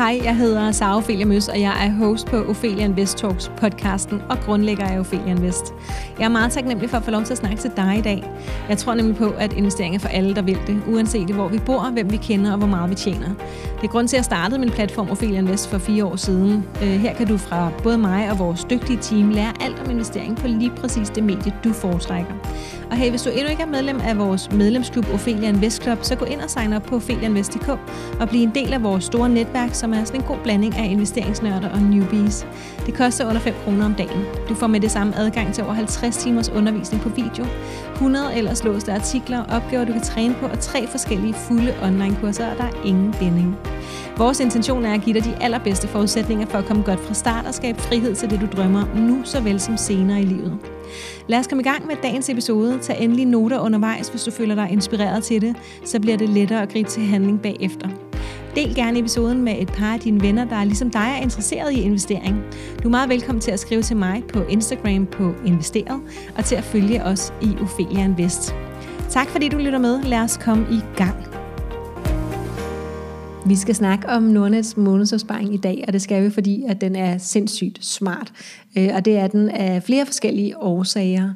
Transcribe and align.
Hej, 0.00 0.20
jeg 0.24 0.36
hedder 0.36 0.72
Sara 0.72 0.96
Ophelia 0.96 1.24
Møs, 1.24 1.48
og 1.48 1.60
jeg 1.60 1.86
er 1.86 1.90
host 1.90 2.26
på 2.26 2.36
Ophelia 2.36 2.84
Invest 2.84 3.18
Talks 3.18 3.52
podcasten 3.56 4.22
og 4.30 4.38
grundlægger 4.38 4.84
af 4.84 4.98
Ophelia 4.98 5.30
Invest. 5.30 5.74
Jeg 6.18 6.24
er 6.24 6.28
meget 6.28 6.52
taknemmelig 6.52 6.90
for 6.90 6.96
at 6.96 7.02
få 7.02 7.10
lov 7.10 7.22
til 7.22 7.32
at 7.32 7.38
snakke 7.38 7.56
til 7.56 7.70
dig 7.76 7.98
i 7.98 8.00
dag. 8.00 8.30
Jeg 8.68 8.78
tror 8.78 8.94
nemlig 8.94 9.16
på, 9.16 9.30
at 9.38 9.52
investering 9.52 9.94
er 9.94 9.98
for 9.98 10.08
alle, 10.08 10.34
der 10.34 10.42
vil 10.42 10.58
det, 10.66 10.82
uanset 10.88 11.30
hvor 11.30 11.48
vi 11.48 11.58
bor, 11.58 11.90
hvem 11.92 12.12
vi 12.12 12.16
kender 12.16 12.52
og 12.52 12.58
hvor 12.58 12.66
meget 12.66 12.90
vi 12.90 12.94
tjener. 12.94 13.28
Det 13.76 13.84
er 13.84 13.88
grund 13.88 14.08
til, 14.08 14.16
at 14.16 14.18
jeg 14.18 14.24
startede 14.24 14.60
min 14.60 14.70
platform 14.70 15.10
Ophelia 15.10 15.38
Invest 15.38 15.68
for 15.68 15.78
fire 15.78 16.04
år 16.04 16.16
siden. 16.16 16.64
Øh, 16.82 16.88
her 16.88 17.14
kan 17.14 17.26
du 17.26 17.36
fra 17.36 17.70
både 17.82 17.98
mig 17.98 18.30
og 18.30 18.38
vores 18.38 18.64
dygtige 18.64 18.98
team 19.02 19.30
lære 19.30 19.52
alt 19.60 19.80
om 19.84 19.90
investering 19.90 20.36
på 20.36 20.46
lige 20.46 20.70
præcis 20.70 21.10
det 21.10 21.24
medie, 21.24 21.54
du 21.64 21.72
foretrækker. 21.72 22.34
Og 22.90 22.96
hey, 22.96 23.10
hvis 23.10 23.22
du 23.22 23.30
endnu 23.30 23.50
ikke 23.50 23.62
er 23.62 23.66
medlem 23.66 24.00
af 24.00 24.18
vores 24.18 24.52
medlemsklub 24.52 25.06
Ophelia 25.14 25.48
Invest 25.48 25.82
Club, 25.82 25.98
så 26.02 26.16
gå 26.16 26.24
ind 26.24 26.40
og 26.40 26.50
sign 26.50 26.72
op 26.72 26.82
på 26.82 26.96
opheliainvest.dk 26.96 27.68
og 28.20 28.28
bliv 28.28 28.42
en 28.42 28.54
del 28.54 28.72
af 28.72 28.82
vores 28.82 29.04
store 29.04 29.28
netværk, 29.28 29.74
som 29.74 29.92
er 29.92 30.04
sådan 30.04 30.20
en 30.20 30.26
god 30.26 30.38
blanding 30.42 30.76
af 30.76 30.84
investeringsnørder 30.90 31.68
og 31.68 31.82
newbies. 31.82 32.46
Det 32.86 32.94
koster 32.94 33.28
under 33.28 33.40
5 33.40 33.54
kroner 33.64 33.84
om 33.84 33.94
dagen. 33.94 34.24
Du 34.48 34.54
får 34.54 34.66
med 34.66 34.80
det 34.80 34.90
samme 34.90 35.16
adgang 35.16 35.54
til 35.54 35.64
over 35.64 35.72
50 35.72 36.16
timers 36.16 36.48
undervisning 36.48 37.02
på 37.02 37.08
video, 37.08 37.46
100 37.92 38.36
ellers 38.36 38.64
låste 38.64 38.92
artikler, 38.92 39.44
opgaver 39.44 39.84
du 39.84 39.92
kan 39.92 40.02
træne 40.02 40.34
på 40.34 40.46
og 40.46 40.58
tre 40.58 40.86
forskellige 40.86 41.34
fulde 41.34 41.74
online 41.82 42.16
kurser, 42.20 42.50
og 42.50 42.56
der 42.58 42.64
er 42.64 42.84
ingen 42.84 43.14
binding. 43.18 43.56
Vores 44.16 44.40
intention 44.40 44.84
er 44.84 44.94
at 44.94 45.00
give 45.00 45.14
dig 45.14 45.24
de 45.24 45.36
allerbedste 45.40 45.88
forudsætninger 45.88 46.46
for 46.46 46.58
at 46.58 46.64
komme 46.64 46.82
godt 46.82 47.00
fra 47.00 47.14
start 47.14 47.46
og 47.46 47.54
skabe 47.54 47.80
frihed 47.80 48.14
til 48.14 48.30
det, 48.30 48.40
du 48.40 48.46
drømmer 48.56 48.82
om 48.82 48.96
nu 48.96 49.20
såvel 49.24 49.60
som 49.60 49.76
senere 49.76 50.20
i 50.20 50.24
livet. 50.24 50.58
Lad 51.26 51.38
os 51.38 51.46
komme 51.46 51.62
i 51.62 51.64
gang 51.64 51.86
med 51.86 51.96
dagens 52.02 52.28
episode. 52.28 52.78
Tag 52.82 52.96
endelig 53.00 53.26
noter 53.26 53.60
undervejs, 53.60 54.08
hvis 54.08 54.22
du 54.22 54.30
føler 54.30 54.54
dig 54.54 54.68
inspireret 54.72 55.24
til 55.24 55.40
det. 55.40 55.56
Så 55.84 56.00
bliver 56.00 56.16
det 56.16 56.28
lettere 56.28 56.62
at 56.62 56.72
gribe 56.72 56.88
til 56.88 57.02
handling 57.02 57.42
bagefter. 57.42 57.88
Del 58.56 58.74
gerne 58.74 58.98
episoden 58.98 59.42
med 59.42 59.54
et 59.58 59.72
par 59.72 59.94
af 59.94 60.00
dine 60.00 60.20
venner, 60.20 60.44
der 60.44 60.64
ligesom 60.64 60.90
dig 60.90 61.14
er 61.18 61.22
interesseret 61.22 61.72
i 61.72 61.80
investering. 61.80 62.42
Du 62.82 62.88
er 62.88 62.90
meget 62.90 63.08
velkommen 63.08 63.40
til 63.40 63.50
at 63.50 63.60
skrive 63.60 63.82
til 63.82 63.96
mig 63.96 64.22
på 64.32 64.42
Instagram 64.42 65.06
på 65.06 65.34
Investeret, 65.46 66.00
og 66.36 66.44
til 66.44 66.54
at 66.54 66.64
følge 66.64 67.04
os 67.04 67.32
i 67.42 67.56
Ophelia 67.60 68.04
Invest. 68.04 68.54
Tak 69.10 69.28
fordi 69.28 69.48
du 69.48 69.58
lytter 69.58 69.78
med. 69.78 70.02
Lad 70.02 70.20
os 70.20 70.36
komme 70.36 70.66
i 70.70 70.80
gang. 70.96 71.29
Vi 73.46 73.56
skal 73.56 73.74
snakke 73.74 74.08
om 74.08 74.22
Nordnets 74.22 74.76
månedsopsparing 74.76 75.54
i 75.54 75.56
dag, 75.56 75.84
og 75.86 75.92
det 75.92 76.02
skal 76.02 76.24
vi, 76.24 76.30
fordi 76.30 76.64
at 76.68 76.80
den 76.80 76.96
er 76.96 77.18
sindssygt 77.18 77.84
smart. 77.84 78.32
Øh, 78.78 78.88
og 78.94 79.04
det 79.04 79.16
er 79.16 79.26
den 79.26 79.48
af 79.48 79.82
flere 79.82 80.06
forskellige 80.06 80.58
årsager. 80.58 81.34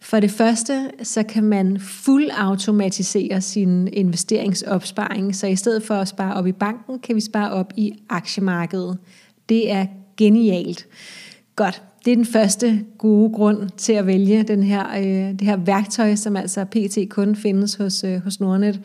For 0.00 0.20
det 0.20 0.30
første, 0.30 0.90
så 1.02 1.22
kan 1.22 1.44
man 1.44 1.80
fuldautomatisere 1.80 3.40
sin 3.40 3.88
investeringsopsparing, 3.92 5.36
så 5.36 5.46
i 5.46 5.56
stedet 5.56 5.82
for 5.82 5.94
at 5.94 6.08
spare 6.08 6.34
op 6.34 6.46
i 6.46 6.52
banken, 6.52 6.98
kan 6.98 7.16
vi 7.16 7.20
spare 7.20 7.50
op 7.50 7.72
i 7.76 7.92
aktiemarkedet. 8.08 8.98
Det 9.48 9.72
er 9.72 9.86
genialt. 10.16 10.86
Godt, 11.56 11.82
det 12.08 12.12
er 12.12 12.16
den 12.16 12.26
første 12.26 12.84
gode 12.98 13.30
grund 13.30 13.70
til 13.76 13.92
at 13.92 14.06
vælge 14.06 14.42
den 14.42 14.62
her, 14.62 14.86
øh, 14.98 15.32
det 15.38 15.40
her 15.40 15.56
værktøj, 15.56 16.14
som 16.14 16.36
altså 16.36 16.64
PT 16.64 16.98
kun 17.10 17.36
findes 17.36 17.74
hos, 17.74 18.04
øh, 18.04 18.20
hos 18.20 18.40
Nordnet. 18.40 18.80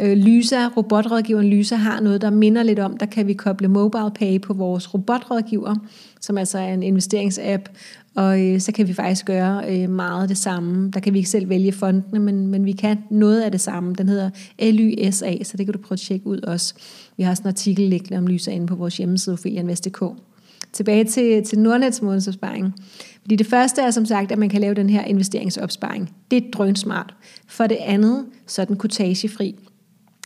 Øh, 0.00 0.16
Lysa, 0.16 0.68
robotrådgiveren 0.76 1.46
Lysa, 1.46 1.74
har 1.74 2.00
noget, 2.00 2.20
der 2.20 2.30
minder 2.30 2.62
lidt 2.62 2.78
om, 2.78 2.96
der 2.96 3.06
kan 3.06 3.26
vi 3.26 3.32
koble 3.32 3.68
mobile 3.68 4.10
pay 4.14 4.40
på 4.40 4.54
vores 4.54 4.94
robotrådgiver, 4.94 5.74
som 6.20 6.38
altså 6.38 6.58
er 6.58 6.74
en 6.74 6.82
investeringsapp, 6.82 7.68
og 8.14 8.40
øh, 8.44 8.60
så 8.60 8.72
kan 8.72 8.88
vi 8.88 8.92
faktisk 8.92 9.26
gøre 9.26 9.62
øh, 9.68 9.90
meget 9.90 10.22
af 10.22 10.28
det 10.28 10.38
samme. 10.38 10.90
Der 10.90 11.00
kan 11.00 11.12
vi 11.12 11.18
ikke 11.18 11.30
selv 11.30 11.48
vælge 11.48 11.72
fondene, 11.72 12.18
men, 12.18 12.46
men 12.46 12.64
vi 12.64 12.72
kan 12.72 12.98
noget 13.10 13.40
af 13.40 13.50
det 13.50 13.60
samme. 13.60 13.94
Den 13.94 14.08
hedder 14.08 14.30
LYSA, 14.58 15.44
så 15.44 15.56
det 15.56 15.66
kan 15.66 15.72
du 15.72 15.78
prøve 15.78 15.96
at 15.96 16.00
tjekke 16.00 16.26
ud 16.26 16.40
også. 16.40 16.74
Vi 17.16 17.22
har 17.22 17.30
også 17.30 17.42
en 17.42 17.48
artikel 17.48 17.88
liggende 17.88 18.18
om 18.18 18.26
Lysa 18.26 18.50
inde 18.50 18.66
på 18.66 18.74
vores 18.74 18.96
hjemmeside, 18.96 19.34
ofelianvest.dk 19.34 20.02
tilbage 20.76 21.04
til, 21.04 21.44
til 21.44 21.58
Nordnets 21.58 22.02
månedsopsparing. 22.02 22.74
Fordi 23.20 23.36
det 23.36 23.46
første 23.46 23.82
er 23.82 23.90
som 23.90 24.06
sagt, 24.06 24.32
at 24.32 24.38
man 24.38 24.48
kan 24.48 24.60
lave 24.60 24.74
den 24.74 24.90
her 24.90 25.04
investeringsopsparing. 25.04 26.14
Det 26.30 26.36
er 26.36 26.50
drønsmart. 26.52 27.14
For 27.48 27.66
det 27.66 27.78
andet, 27.80 28.24
så 28.46 28.62
er 28.62 28.66
den 28.66 28.76
kutagefri. 28.76 29.54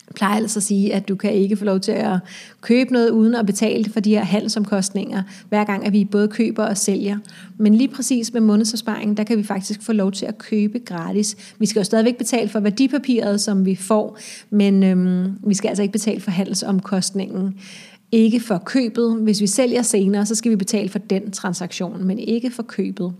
Jeg 0.07 0.15
plejer 0.15 0.35
altså 0.35 0.59
at 0.59 0.63
sige, 0.63 0.93
at 0.93 1.07
du 1.07 1.15
kan 1.15 1.33
ikke 1.33 1.57
få 1.57 1.65
lov 1.65 1.79
til 1.79 1.91
at 1.91 2.19
købe 2.61 2.93
noget 2.93 3.09
uden 3.09 3.35
at 3.35 3.45
betale 3.45 3.89
for 3.89 3.99
de 3.99 4.09
her 4.09 4.23
handelsomkostninger, 4.23 5.23
hver 5.49 5.63
gang 5.63 5.85
at 5.85 5.93
vi 5.93 6.05
både 6.05 6.27
køber 6.27 6.65
og 6.65 6.77
sælger. 6.77 7.17
Men 7.57 7.75
lige 7.75 7.87
præcis 7.87 8.33
med 8.33 8.41
månedsopsparingen, 8.41 9.17
der 9.17 9.23
kan 9.23 9.37
vi 9.37 9.43
faktisk 9.43 9.81
få 9.81 9.93
lov 9.93 10.11
til 10.11 10.25
at 10.25 10.37
købe 10.37 10.79
gratis. 10.79 11.55
Vi 11.59 11.65
skal 11.65 11.79
jo 11.79 11.83
stadigvæk 11.83 12.17
betale 12.17 12.49
for 12.49 12.59
værdipapiret, 12.59 13.41
som 13.41 13.65
vi 13.65 13.75
får, 13.75 14.17
men 14.49 14.83
øhm, 14.83 15.33
vi 15.47 15.53
skal 15.53 15.67
altså 15.67 15.81
ikke 15.81 15.91
betale 15.91 16.21
for 16.21 16.31
handelsomkostningen 16.31 17.55
ikke 18.11 18.39
for 18.39 18.57
købet. 18.57 19.15
Hvis 19.21 19.41
vi 19.41 19.47
sælger 19.47 19.81
senere, 19.81 20.25
så 20.25 20.35
skal 20.35 20.51
vi 20.51 20.55
betale 20.55 20.89
for 20.89 20.99
den 20.99 21.31
transaktion, 21.31 22.03
men 22.03 22.19
ikke 22.19 22.51
for 22.51 22.63
købet. 22.63 23.13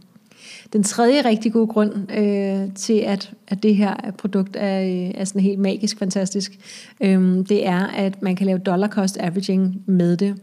Den 0.73 0.83
tredje 0.83 1.25
rigtig 1.25 1.53
gode 1.53 1.67
grund 1.67 2.11
øh, 2.11 2.73
til, 2.75 2.93
at, 2.93 3.33
at 3.47 3.63
det 3.63 3.75
her 3.75 3.95
produkt 4.17 4.55
er, 4.59 4.81
øh, 4.81 5.11
er 5.15 5.25
sådan 5.25 5.41
helt 5.41 5.59
magisk 5.59 5.99
fantastisk, 5.99 6.59
øh, 7.01 7.21
det 7.49 7.67
er, 7.67 7.87
at 7.87 8.21
man 8.21 8.35
kan 8.35 8.45
lave 8.45 8.59
dollar 8.59 8.87
cost 8.87 9.17
averaging 9.17 9.83
med 9.85 10.17
det. 10.17 10.35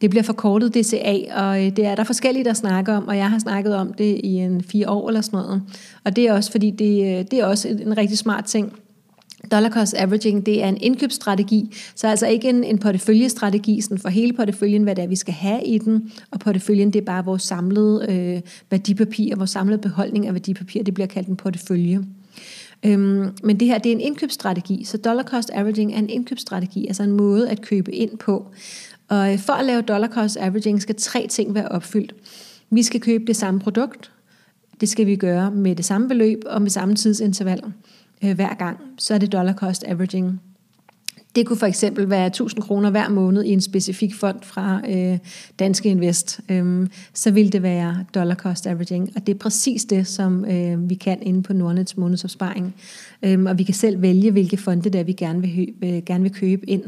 Det 0.00 0.10
bliver 0.10 0.22
forkortet 0.22 0.74
DCA, 0.74 1.16
og 1.34 1.64
øh, 1.66 1.76
det 1.76 1.86
er 1.86 1.94
der 1.94 2.04
forskellige, 2.04 2.44
der 2.44 2.52
snakker 2.52 2.96
om, 2.96 3.08
og 3.08 3.16
jeg 3.16 3.30
har 3.30 3.38
snakket 3.38 3.74
om 3.74 3.92
det 3.92 4.20
i 4.24 4.36
en 4.36 4.62
fire 4.62 4.90
år 4.90 5.08
eller 5.08 5.20
sådan 5.20 5.36
noget. 5.36 5.62
Og 6.04 6.16
det 6.16 6.24
er 6.24 6.32
også 6.32 6.50
fordi, 6.50 6.70
det, 6.70 7.18
øh, 7.18 7.24
det 7.30 7.32
er 7.32 7.44
også 7.44 7.68
en 7.68 7.96
rigtig 7.96 8.18
smart 8.18 8.44
ting, 8.44 8.72
Dollar 9.50 9.70
cost 9.70 9.94
averaging, 9.94 10.46
det 10.46 10.62
er 10.62 10.68
en 10.68 10.76
indkøbsstrategi, 10.80 11.74
så 11.94 12.08
altså 12.08 12.26
ikke 12.26 12.48
en, 12.48 12.64
en 12.64 12.78
porteføljestrategi 12.78 13.80
sådan 13.80 13.98
for 13.98 14.08
hele 14.08 14.32
porteføljen, 14.32 14.82
hvad 14.82 14.94
det 14.94 15.04
er, 15.04 15.08
vi 15.08 15.16
skal 15.16 15.34
have 15.34 15.64
i 15.64 15.78
den, 15.78 16.12
og 16.30 16.40
porteføljen, 16.40 16.92
det 16.92 17.00
er 17.00 17.04
bare 17.04 17.24
vores 17.24 17.42
samlede 17.42 18.06
øh, 18.08 18.40
værdipapir, 18.70 19.36
vores 19.36 19.50
samlede 19.50 19.78
beholdning 19.78 20.26
af 20.26 20.34
værdipapir, 20.34 20.82
det 20.82 20.94
bliver 20.94 21.06
kaldt 21.06 21.28
en 21.28 21.36
portefølje. 21.36 22.04
Øhm, 22.84 23.28
men 23.42 23.60
det 23.60 23.68
her, 23.68 23.78
det 23.78 23.92
er 23.92 23.94
en 23.94 24.00
indkøbsstrategi, 24.00 24.84
så 24.84 24.96
dollar 24.96 25.22
cost 25.22 25.50
averaging 25.54 25.94
er 25.94 25.98
en 25.98 26.10
indkøbsstrategi, 26.10 26.86
altså 26.86 27.02
en 27.02 27.12
måde 27.12 27.50
at 27.50 27.62
købe 27.62 27.94
ind 27.94 28.18
på. 28.18 28.46
Og 29.08 29.32
øh, 29.32 29.38
for 29.38 29.52
at 29.52 29.66
lave 29.66 29.82
dollar 29.82 30.08
cost 30.08 30.36
averaging, 30.36 30.82
skal 30.82 30.94
tre 30.94 31.26
ting 31.30 31.54
være 31.54 31.68
opfyldt. 31.68 32.14
Vi 32.70 32.82
skal 32.82 33.00
købe 33.00 33.24
det 33.26 33.36
samme 33.36 33.60
produkt, 33.60 34.12
det 34.80 34.88
skal 34.88 35.06
vi 35.06 35.16
gøre 35.16 35.50
med 35.50 35.76
det 35.76 35.84
samme 35.84 36.08
beløb 36.08 36.42
og 36.46 36.62
med 36.62 36.70
samme 36.70 36.94
tidsinterval 36.94 37.62
øh, 38.24 38.34
hver 38.34 38.54
gang, 38.54 38.78
så 38.98 39.14
er 39.14 39.18
det 39.18 39.32
dollar 39.32 39.52
cost 39.52 39.84
averaging. 39.84 40.40
Det 41.36 41.46
kunne 41.46 41.56
for 41.56 41.66
eksempel 41.66 42.10
være 42.10 42.26
1000 42.26 42.62
kroner 42.62 42.90
hver 42.90 43.08
måned 43.08 43.44
i 43.44 43.52
en 43.52 43.60
specifik 43.60 44.14
fond 44.14 44.36
fra 44.42 44.80
øh, 44.90 45.18
Danske 45.58 45.88
Invest. 45.88 46.40
Øhm, 46.48 46.90
så 47.14 47.30
vil 47.30 47.52
det 47.52 47.62
være 47.62 48.04
dollar 48.14 48.34
cost 48.34 48.66
averaging. 48.66 49.12
Og 49.16 49.26
det 49.26 49.34
er 49.34 49.38
præcis 49.38 49.84
det, 49.84 50.06
som 50.06 50.44
øh, 50.44 50.90
vi 50.90 50.94
kan 50.94 51.18
inde 51.22 51.42
på 51.42 51.52
Nordnets 51.52 51.96
månedsopsparing. 51.96 52.74
Øhm, 53.22 53.46
og 53.46 53.58
vi 53.58 53.62
kan 53.62 53.74
selv 53.74 54.02
vælge, 54.02 54.30
hvilke 54.30 54.56
fonde 54.56 54.90
der 54.90 55.02
vi 55.02 55.12
gerne 55.12 55.40
vil, 55.40 55.68
øh, 55.82 56.02
gerne 56.06 56.22
vil 56.22 56.32
købe 56.32 56.70
ind. 56.70 56.82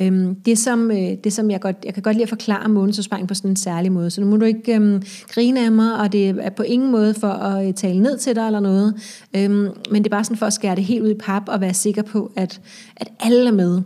Øhm, 0.00 0.34
det 0.34 0.58
som, 0.58 0.90
øh, 0.90 1.12
det 1.24 1.32
som 1.32 1.50
jeg, 1.50 1.60
godt, 1.60 1.76
jeg 1.84 1.94
kan 1.94 2.02
godt 2.02 2.16
lide 2.16 2.22
at 2.22 2.28
forklare 2.28 2.68
månedsopsparing 2.68 3.28
på 3.28 3.34
sådan 3.34 3.50
en 3.50 3.56
særlig 3.56 3.92
måde. 3.92 4.10
Så 4.10 4.20
nu 4.20 4.26
må 4.26 4.36
du 4.36 4.44
ikke 4.44 4.80
øh, 4.80 5.02
grine 5.28 5.64
af 5.64 5.72
mig, 5.72 5.98
og 5.98 6.12
det 6.12 6.28
er 6.28 6.50
på 6.50 6.62
ingen 6.62 6.90
måde 6.90 7.14
for 7.14 7.28
at 7.28 7.68
øh, 7.68 7.74
tale 7.74 8.02
ned 8.02 8.18
til 8.18 8.36
dig 8.36 8.46
eller 8.46 8.60
noget. 8.60 8.94
Øhm, 9.36 9.68
men 9.90 10.04
det 10.04 10.06
er 10.06 10.16
bare 10.16 10.24
sådan 10.24 10.36
for 10.36 10.46
at 10.46 10.52
skære 10.52 10.76
det 10.76 10.84
helt 10.84 11.02
ud 11.02 11.10
i 11.10 11.14
pap 11.14 11.42
og 11.48 11.60
være 11.60 11.74
sikker 11.74 12.02
på, 12.02 12.32
at, 12.36 12.60
at 12.96 13.08
alle 13.20 13.48
er 13.48 13.52
med. 13.52 13.82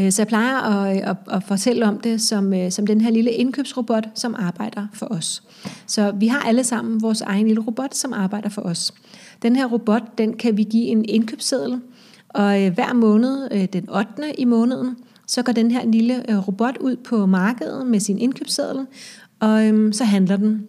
Øh, 0.00 0.12
så 0.12 0.22
jeg 0.22 0.26
plejer 0.28 0.56
at, 0.56 0.96
øh, 0.96 1.10
at, 1.10 1.16
at 1.30 1.42
fortælle 1.42 1.86
om 1.86 2.00
det 2.00 2.20
som, 2.20 2.54
øh, 2.54 2.70
som 2.70 2.86
den 2.86 3.00
her 3.00 3.10
lille 3.10 3.30
indkøbsrobot, 3.30 4.04
som 4.14 4.34
arbejder 4.38 4.86
for 4.92 5.06
os. 5.06 5.42
Så 5.86 6.12
vi 6.12 6.26
har 6.26 6.40
alle 6.40 6.64
sammen 6.64 7.02
vores 7.02 7.20
egen 7.20 7.46
lille 7.46 7.62
robot, 7.62 7.94
som 7.94 8.12
arbejder 8.12 8.48
for 8.48 8.62
os. 8.62 8.94
Den 9.42 9.56
her 9.56 9.66
robot, 9.66 10.18
den 10.18 10.36
kan 10.36 10.56
vi 10.56 10.62
give 10.62 10.84
en 10.84 11.04
indkøbsseddel, 11.04 11.80
og 12.28 12.62
øh, 12.62 12.74
hver 12.74 12.92
måned, 12.92 13.66
den 13.68 13.90
8. 13.90 14.40
i 14.40 14.44
måneden, 14.44 14.96
så 15.26 15.42
går 15.42 15.52
den 15.52 15.70
her 15.70 15.86
lille 15.86 16.38
robot 16.38 16.76
ud 16.80 16.96
på 16.96 17.26
markedet 17.26 17.86
med 17.86 18.00
sin 18.00 18.18
indkøbsseddel, 18.18 18.86
og 19.40 19.66
øhm, 19.66 19.92
så 19.92 20.04
handler 20.04 20.36
den. 20.36 20.66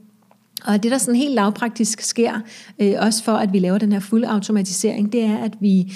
Og 0.65 0.83
det, 0.83 0.91
der 0.91 0.97
sådan 0.97 1.15
helt 1.15 1.33
lavpraktisk 1.33 2.01
sker, 2.01 2.33
øh, 2.79 2.93
også 2.99 3.23
for 3.23 3.31
at 3.31 3.53
vi 3.53 3.59
laver 3.59 3.77
den 3.77 3.91
her 3.91 3.99
fuld 3.99 4.23
automatisering, 4.23 5.11
det 5.11 5.23
er, 5.23 5.37
at 5.37 5.53
vi 5.59 5.93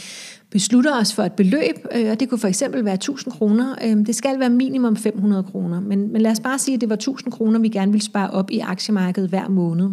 beslutter 0.50 1.00
os 1.00 1.14
for 1.14 1.24
et 1.24 1.34
beløb, 1.34 1.76
øh, 1.96 2.12
og 2.12 2.20
det 2.20 2.30
kunne 2.30 2.40
for 2.40 2.48
eksempel 2.48 2.86
være 2.86 2.94
1000 2.94 3.34
kroner. 3.34 3.76
Øh, 3.84 3.98
det 4.06 4.16
skal 4.16 4.40
være 4.40 4.50
minimum 4.50 4.96
500 4.96 5.44
kroner, 5.44 5.80
men, 5.80 6.14
men 6.14 6.22
lad 6.22 6.32
os 6.32 6.40
bare 6.40 6.60
sige, 6.60 6.76
at 6.76 6.82
det 6.82 6.90
var 6.90 6.96
1000 6.96 7.32
kroner, 7.32 7.60
vi 7.60 7.70
gerne 7.70 7.92
vil 7.92 8.02
spare 8.02 8.30
op 8.30 8.52
i 8.52 8.60
aktiemarkedet 8.60 9.30
hver 9.30 9.48
måned. 9.50 9.90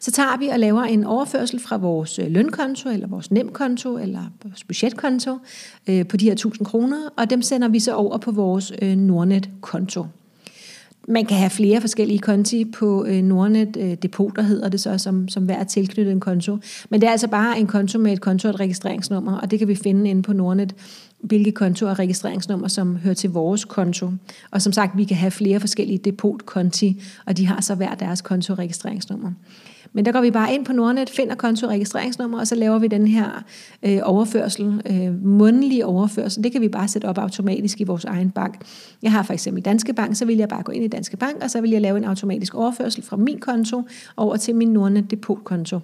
Så 0.00 0.10
tager 0.10 0.38
vi 0.38 0.48
og 0.48 0.58
laver 0.58 0.82
en 0.82 1.04
overførsel 1.04 1.60
fra 1.60 1.76
vores 1.76 2.18
øh, 2.18 2.26
lønkonto, 2.30 2.88
eller 2.90 3.08
vores 3.08 3.30
nemkonto, 3.30 3.98
eller 3.98 4.22
vores 4.44 4.64
budgetkonto 4.64 5.38
øh, 5.88 6.06
på 6.06 6.16
de 6.16 6.24
her 6.24 6.32
1000 6.32 6.66
kroner, 6.66 6.98
og 7.16 7.30
dem 7.30 7.42
sender 7.42 7.68
vi 7.68 7.78
så 7.78 7.94
over 7.94 8.18
på 8.18 8.30
vores 8.30 8.72
øh, 8.82 8.96
Nordnet-konto. 8.96 10.06
Man 11.08 11.26
kan 11.26 11.36
have 11.36 11.50
flere 11.50 11.80
forskellige 11.80 12.18
konti 12.18 12.64
på 12.64 13.04
øh, 13.04 13.22
Nordnet 13.22 13.76
øh, 13.76 13.96
depoter, 14.02 14.42
hedder 14.42 14.68
det 14.68 14.80
så, 14.80 14.98
som, 14.98 15.28
som 15.28 15.44
hver 15.44 15.54
er 15.54 15.64
tilknyttet 15.64 16.12
en 16.12 16.20
konto. 16.20 16.58
Men 16.90 17.00
det 17.00 17.06
er 17.06 17.10
altså 17.10 17.28
bare 17.28 17.58
en 17.58 17.66
konto 17.66 17.98
med 17.98 18.12
et 18.12 18.20
konto 18.20 18.48
og 18.48 18.54
et 18.54 18.60
registreringsnummer, 18.60 19.38
og 19.38 19.50
det 19.50 19.58
kan 19.58 19.68
vi 19.68 19.74
finde 19.74 20.10
inde 20.10 20.22
på 20.22 20.32
Nordnet 20.32 20.74
hvilke 21.20 21.52
konto 21.52 21.86
og 21.86 21.98
registreringsnummer, 21.98 22.68
som 22.68 22.96
hører 22.96 23.14
til 23.14 23.30
vores 23.30 23.64
konto. 23.64 24.10
Og 24.50 24.62
som 24.62 24.72
sagt, 24.72 24.96
vi 24.96 25.04
kan 25.04 25.16
have 25.16 25.30
flere 25.30 25.60
forskellige 25.60 25.98
depotkonti, 25.98 27.02
og 27.26 27.36
de 27.36 27.46
har 27.46 27.60
så 27.60 27.74
hver 27.74 27.94
deres 27.94 28.20
konto 28.20 28.52
og 28.52 28.58
registreringsnummer. 28.58 29.32
Men 29.92 30.04
der 30.04 30.12
går 30.12 30.20
vi 30.20 30.30
bare 30.30 30.54
ind 30.54 30.64
på 30.64 30.72
Nordnet, 30.72 31.10
finder 31.10 31.34
konto 31.34 31.66
og 31.66 31.72
registreringsnummer, 31.72 32.38
og 32.38 32.46
så 32.46 32.54
laver 32.54 32.78
vi 32.78 32.86
den 32.86 33.06
her 33.06 33.44
øh, 33.82 33.98
overførsel, 34.02 34.82
øh, 34.90 35.24
mundlig 35.24 35.84
overførsel. 35.84 36.44
Det 36.44 36.52
kan 36.52 36.60
vi 36.60 36.68
bare 36.68 36.88
sætte 36.88 37.06
op 37.06 37.18
automatisk 37.18 37.80
i 37.80 37.84
vores 37.84 38.04
egen 38.04 38.30
bank. 38.30 38.60
Jeg 39.02 39.12
har 39.12 39.22
for 39.22 39.32
eksempel 39.32 39.64
Danske 39.64 39.92
Bank, 39.92 40.16
så 40.16 40.24
vil 40.24 40.36
jeg 40.36 40.48
bare 40.48 40.62
gå 40.62 40.72
ind 40.72 40.84
i 40.84 40.88
Danske 40.88 41.16
Bank, 41.16 41.36
og 41.42 41.50
så 41.50 41.60
vil 41.60 41.70
jeg 41.70 41.80
lave 41.80 41.96
en 41.96 42.04
automatisk 42.04 42.54
overførsel 42.54 43.02
fra 43.02 43.16
min 43.16 43.38
konto 43.38 43.82
over 44.16 44.36
til 44.36 44.54
min 44.54 44.68
Nordnet 44.68 45.10
depotkonto. 45.10 45.80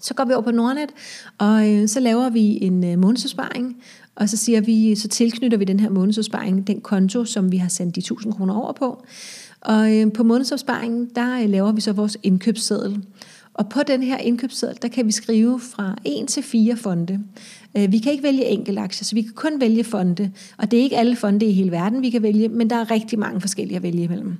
Så 0.00 0.14
går 0.14 0.24
vi 0.24 0.32
over 0.32 0.42
på 0.42 0.50
Nordnet, 0.50 0.90
og 1.38 1.70
øh, 1.70 1.88
så 1.88 2.00
laver 2.00 2.30
vi 2.30 2.58
en 2.62 2.84
øh, 2.84 2.98
månedsopsparing, 2.98 3.76
og 4.14 4.28
så 4.28 4.36
siger 4.36 4.60
vi, 4.60 4.94
så 4.94 5.08
tilknytter 5.08 5.58
vi 5.58 5.64
den 5.64 5.80
her 5.80 5.90
månedsopsparing, 5.90 6.66
den 6.66 6.80
konto, 6.80 7.24
som 7.24 7.52
vi 7.52 7.56
har 7.56 7.68
sendt 7.68 7.94
de 7.94 8.00
1000 8.00 8.32
kroner 8.34 8.54
over 8.54 8.72
på. 8.72 9.04
Og 9.60 9.96
øh, 9.96 10.12
på 10.12 10.22
månedsopsparingen, 10.22 11.10
der 11.14 11.42
øh, 11.42 11.50
laver 11.50 11.72
vi 11.72 11.80
så 11.80 11.92
vores 11.92 12.18
indkøbsseddel. 12.22 13.04
Og 13.54 13.68
på 13.68 13.80
den 13.86 14.02
her 14.02 14.18
indkøbsseddel, 14.18 14.78
der 14.82 14.88
kan 14.88 15.06
vi 15.06 15.12
skrive 15.12 15.60
fra 15.60 15.96
1 16.04 16.28
til 16.28 16.42
4 16.42 16.76
fonde. 16.76 17.20
Øh, 17.76 17.92
vi 17.92 17.98
kan 17.98 18.12
ikke 18.12 18.24
vælge 18.24 18.44
enkeltaktier, 18.44 19.04
så 19.04 19.14
vi 19.14 19.22
kan 19.22 19.32
kun 19.34 19.60
vælge 19.60 19.84
fonde. 19.84 20.30
Og 20.58 20.70
det 20.70 20.78
er 20.78 20.82
ikke 20.82 20.96
alle 20.96 21.16
fonde 21.16 21.46
i 21.46 21.52
hele 21.52 21.70
verden, 21.70 22.02
vi 22.02 22.10
kan 22.10 22.22
vælge, 22.22 22.48
men 22.48 22.70
der 22.70 22.76
er 22.76 22.90
rigtig 22.90 23.18
mange 23.18 23.40
forskellige 23.40 23.76
at 23.76 23.82
vælge 23.82 24.02
imellem. 24.02 24.36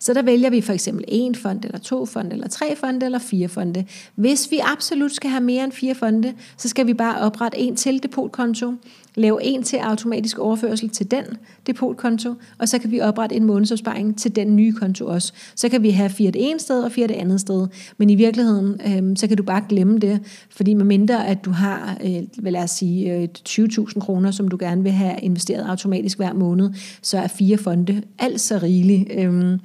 Så 0.00 0.14
der 0.14 0.22
vælger 0.22 0.50
vi 0.50 0.60
for 0.60 0.72
eksempel 0.72 1.04
en 1.08 1.34
fond, 1.34 1.64
eller 1.64 1.78
to 1.78 2.06
fonde, 2.06 2.32
eller 2.32 2.48
tre 2.48 2.76
fonde, 2.76 3.06
eller 3.06 3.18
fire 3.18 3.48
fonde. 3.48 3.84
Hvis 4.14 4.50
vi 4.50 4.60
absolut 4.64 5.12
skal 5.12 5.30
have 5.30 5.42
mere 5.42 5.64
end 5.64 5.72
fire 5.72 5.94
fonde, 5.94 6.34
så 6.56 6.68
skal 6.68 6.86
vi 6.86 6.94
bare 6.94 7.18
oprette 7.18 7.58
en 7.58 7.76
til 7.76 8.02
depotkonto, 8.02 8.74
lave 9.14 9.44
en 9.44 9.62
til 9.62 9.76
automatisk 9.76 10.38
overførsel 10.38 10.88
til 10.88 11.10
den 11.10 11.24
depotkonto, 11.66 12.34
og 12.58 12.68
så 12.68 12.78
kan 12.78 12.90
vi 12.90 13.00
oprette 13.00 13.36
en 13.36 13.44
månedsopsparing 13.44 14.18
til 14.18 14.36
den 14.36 14.56
nye 14.56 14.72
konto 14.72 15.06
også. 15.06 15.32
Så 15.54 15.68
kan 15.68 15.82
vi 15.82 15.90
have 15.90 16.10
fire 16.10 16.30
det 16.30 16.50
ene 16.50 16.60
sted 16.60 16.82
og 16.82 16.92
fire 16.92 17.06
det 17.06 17.14
andet 17.14 17.40
sted. 17.40 17.66
Men 17.98 18.10
i 18.10 18.14
virkeligheden, 18.14 18.80
øh, 18.86 19.16
så 19.16 19.26
kan 19.26 19.36
du 19.36 19.42
bare 19.42 19.64
glemme 19.68 19.98
det, 19.98 20.20
fordi 20.50 20.74
med 20.74 20.84
mindre 20.84 21.26
at 21.26 21.44
du 21.44 21.50
har, 21.50 21.98
øh, 22.04 22.22
lad 22.36 22.62
os 22.62 22.70
sige, 22.70 23.16
øh, 23.16 23.28
20.000 23.48 24.00
kroner, 24.00 24.30
som 24.30 24.48
du 24.48 24.56
gerne 24.60 24.82
vil 24.82 24.92
have 24.92 25.20
investeret 25.22 25.66
automatisk 25.68 26.16
hver 26.16 26.32
måned, 26.32 26.70
så 27.02 27.18
er 27.18 27.26
fire 27.26 27.58
fonde 27.58 28.02
alt 28.18 28.40
så 28.40 28.58
rigeligt. 28.58 29.10
Øh, 29.14 29.58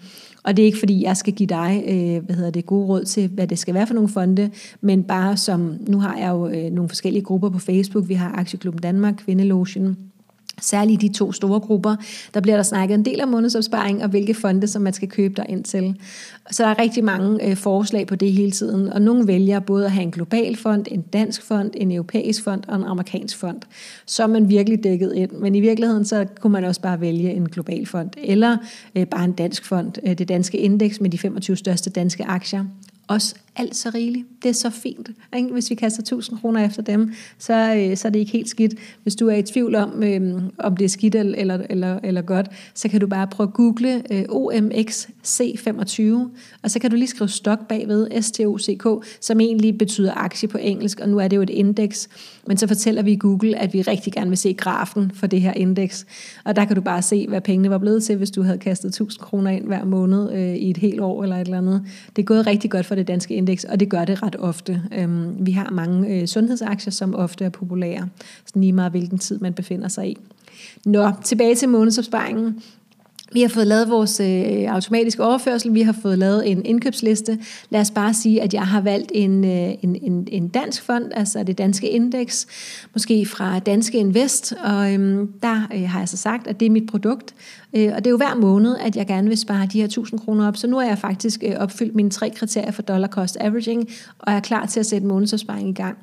og 0.46 0.58
det 0.58 0.64
er 0.64 0.66
ikke 0.66 0.80
fordi, 0.80 1.04
jeg 1.04 1.18
skal 1.18 1.34
give 1.34 1.48
dig 1.48 1.84
øh, 1.88 2.26
hvad 2.26 2.36
hedder 2.36 2.52
det, 2.52 2.66
gode 2.66 2.88
råd 2.88 3.04
til, 3.04 3.28
hvad 3.28 3.48
det 3.48 3.60
skal 3.60 3.74
være 3.74 3.88
for 3.88 3.94
nogle 3.94 4.10
fonde, 4.10 4.52
men 4.82 5.04
bare 5.04 5.38
som, 5.38 5.78
nu 5.88 6.00
har 6.00 6.18
jeg 6.18 6.30
jo 6.30 6.48
øh, 6.48 6.72
nogle 6.72 6.90
forskellige 6.90 7.24
grupper 7.24 7.50
på 7.50 7.60
Facebook. 7.60 8.08
Vi 8.08 8.14
har 8.14 8.32
Aktieklubben 8.32 8.82
Danmark, 8.82 9.16
Kvindelogen, 9.18 9.98
Særligt 10.62 11.02
de 11.02 11.14
to 11.14 11.32
store 11.32 11.60
grupper, 11.60 11.96
der 12.34 12.40
bliver 12.42 12.56
der 12.56 12.64
snakket 12.64 12.96
en 12.96 13.06
del 13.06 13.22
om 13.22 13.30
månedsopsparing 13.30 14.04
og 14.04 14.10
hvilke 14.10 14.34
fonde, 14.34 14.68
som 14.68 14.82
man 14.82 14.94
skal 14.94 15.10
købe 15.10 15.34
der 15.34 15.44
ind 15.44 15.64
til. 15.64 15.96
Så 16.52 16.64
der 16.64 16.70
er 16.70 16.80
rigtig 16.80 17.04
mange 17.04 17.50
øh, 17.50 17.56
forslag 17.56 18.08
på 18.08 18.16
det 18.16 18.34
hele 18.34 18.52
tiden, 18.52 18.94
og 18.94 19.02
nogle 19.02 19.28
vælger 19.28 19.60
både 19.60 19.86
at 19.86 19.92
have 19.92 20.04
en 20.04 20.12
global 20.12 20.56
fond, 20.56 20.86
en 20.92 21.02
dansk 21.02 21.42
fond, 21.42 21.72
en 21.74 21.92
europæisk 21.92 22.44
fond 22.44 22.64
og 22.68 22.76
en 22.76 22.84
amerikansk 22.84 23.38
fond. 23.38 23.62
Så 24.06 24.24
er 24.24 24.28
man 24.28 24.50
virkelig 24.50 24.84
dækket 24.84 25.14
ind, 25.16 25.32
men 25.32 25.56
i 25.56 25.60
virkeligheden 25.60 26.06
så 26.06 26.26
kunne 26.40 26.54
man 26.54 26.64
også 26.64 26.82
bare 26.82 27.02
vælge 27.02 27.34
en 27.34 27.50
global 27.50 27.86
fond, 27.86 28.10
eller 28.18 28.58
øh, 28.96 29.08
bare 29.08 29.24
en 29.24 29.32
dansk 29.32 29.66
fond, 29.66 29.92
øh, 30.04 30.18
det 30.18 30.28
danske 30.28 30.58
indeks 30.58 31.02
med 31.02 31.10
de 31.10 31.18
25 31.18 31.56
største 31.56 31.90
danske 31.90 32.26
aktier 32.26 32.66
også 33.08 33.36
alt 33.56 33.76
så 33.76 33.90
rigeligt. 33.90 34.28
Det 34.44 34.50
er 34.50 34.54
så 34.54 34.70
fint. 34.70 35.10
Ikke? 35.36 35.50
Hvis 35.50 35.70
vi 35.70 35.76
kaster 35.76 36.02
1000 36.02 36.40
kroner 36.40 36.66
efter 36.66 36.82
dem, 36.82 37.14
så, 37.38 37.76
øh, 37.76 37.98
så 37.98 38.08
er 38.08 38.12
det 38.12 38.20
ikke 38.20 38.32
helt 38.32 38.50
skidt. 38.50 38.74
Hvis 39.04 39.16
du 39.16 39.28
er 39.28 39.36
i 39.36 39.44
tvivl 39.44 39.76
om, 39.76 40.04
øh, 40.04 40.42
om 40.60 40.78
det 40.78 40.86
er 40.86 40.90
skidt 40.90 41.16
eller, 41.16 41.62
eller, 41.70 42.00
eller 42.04 42.22
godt, 42.22 42.48
så 42.74 42.90
kan 42.90 43.00
du 43.00 43.08
bare 43.08 43.28
prøve 43.28 43.48
at 43.48 43.54
google 43.54 44.04
øh, 44.12 44.26
OMX 44.30 45.08
C25, 45.28 46.02
og 46.64 46.72
så 46.72 46.80
kan 46.80 46.90
du 46.92 46.96
lige 46.96 47.08
skrive 47.08 47.30
stok 47.30 47.68
bagved, 47.68 48.22
STOCK, 48.22 49.06
som 49.22 49.40
egentlig 49.40 49.78
betyder 49.78 50.14
aktie 50.14 50.48
på 50.48 50.58
engelsk, 50.58 51.00
og 51.00 51.10
nu 51.10 51.20
er 51.20 51.28
det 51.28 51.36
jo 51.36 51.42
et 51.42 51.50
indeks. 51.50 52.10
Men 52.48 52.58
så 52.58 52.68
fortæller 52.68 53.02
vi 53.02 53.12
i 53.12 53.18
Google, 53.18 53.58
at 53.58 53.74
vi 53.74 53.82
rigtig 53.82 54.14
gerne 54.14 54.30
vil 54.30 54.38
se 54.38 54.54
grafen 54.54 55.12
for 55.14 55.28
det 55.28 55.42
her 55.42 55.54
indeks. 55.54 56.06
Og 56.44 56.56
der 56.56 56.66
kan 56.66 56.76
du 56.76 56.82
bare 56.82 57.02
se, 57.02 57.28
hvad 57.28 57.42
pengene 57.42 57.70
var 57.70 57.78
blevet 57.78 58.04
til, 58.04 58.16
hvis 58.16 58.32
du 58.32 58.42
havde 58.42 58.58
kastet 58.58 58.88
1000 58.88 59.22
kroner 59.22 59.52
ind 59.52 59.66
hver 59.66 59.86
måned 59.86 60.34
øh, 60.34 60.56
i 60.56 60.70
et 60.70 60.78
helt 60.78 61.00
år 61.00 61.24
eller 61.24 61.36
et 61.36 61.42
eller 61.42 61.58
andet. 61.58 61.86
Det 62.16 62.22
er 62.22 62.26
gået 62.26 62.48
rigtig 62.48 62.72
godt 62.72 62.86
for 62.86 62.96
det 62.96 63.08
danske 63.08 63.36
indeks, 63.46 63.64
og 63.64 63.80
det 63.80 63.90
gør 63.90 64.06
det 64.06 64.24
ret 64.24 64.36
ofte. 64.40 64.82
Øhm, 64.92 65.46
vi 65.46 65.52
har 65.52 65.70
mange 65.72 66.22
øh, 66.22 66.28
sundhedsaktier, 66.28 66.92
som 66.92 67.16
ofte 67.16 67.46
er 67.46 67.50
populære, 67.50 68.10
sådan 68.46 68.62
lige 68.62 68.74
meget 68.74 68.92
hvilken 68.92 69.18
tid 69.18 69.40
man 69.40 69.54
befinder 69.54 69.88
sig 69.88 70.10
i. 70.10 70.18
Nå, 70.86 71.12
tilbage 71.24 71.56
til 71.56 71.70
månedsopsparingen. 71.70 72.62
Vi 73.36 73.42
har 73.42 73.50
fået 73.50 73.68
lavet 73.68 73.90
vores 73.90 74.20
øh, 74.20 74.74
automatiske 74.74 75.24
overførsel, 75.24 75.74
vi 75.74 75.82
har 75.82 75.96
fået 76.02 76.18
lavet 76.18 76.52
en 76.52 76.66
indkøbsliste. 76.66 77.40
Lad 77.70 77.82
os 77.82 77.92
bare 77.92 78.14
sige, 78.14 78.42
at 78.42 78.54
jeg 78.54 78.68
har 78.68 78.82
valgt 78.82 79.12
en, 79.14 79.44
øh, 79.46 79.74
en, 79.82 79.96
en, 80.02 80.28
en 80.32 80.48
dansk 80.48 80.84
fond, 80.84 81.12
altså 81.16 81.44
det 81.44 81.58
danske 81.58 81.90
indeks, 81.90 82.48
måske 82.94 83.26
fra 83.26 83.60
Danske 83.60 83.98
Invest, 83.98 84.54
og 84.64 84.94
øh, 84.94 85.28
der 85.44 85.68
øh, 85.74 85.90
har 85.90 86.00
jeg 86.00 86.10
så 86.10 86.18
sagt, 86.18 86.48
at 86.48 86.60
det 86.60 86.66
er 86.66 86.70
mit 86.70 86.90
produkt. 86.90 87.36
Øh, 87.74 87.92
og 87.96 87.98
det 87.98 88.08
er 88.08 88.12
jo 88.12 88.18
hver 88.18 88.36
måned, 88.36 88.78
at 88.78 88.96
jeg 88.96 89.08
gerne 89.08 89.28
vil 89.28 89.38
spare 89.38 89.68
de 89.74 89.78
her 89.78 89.86
1000 89.86 90.20
kroner 90.20 90.48
op, 90.48 90.58
så 90.58 90.68
nu 90.68 90.78
er 90.78 90.88
jeg 90.88 90.98
faktisk 90.98 91.44
øh, 91.48 91.56
opfyldt 91.58 91.96
mine 91.96 92.10
tre 92.10 92.30
kriterier 92.30 92.72
for 92.72 92.82
dollar 92.82 93.08
cost 93.08 93.38
averaging, 93.40 93.90
og 94.20 94.34
er 94.34 94.40
klar 94.40 94.66
til 94.66 94.80
at 94.80 94.86
sætte 94.86 95.08
månedsopsparing 95.08 95.70
i 95.70 95.74
gang. 95.74 95.98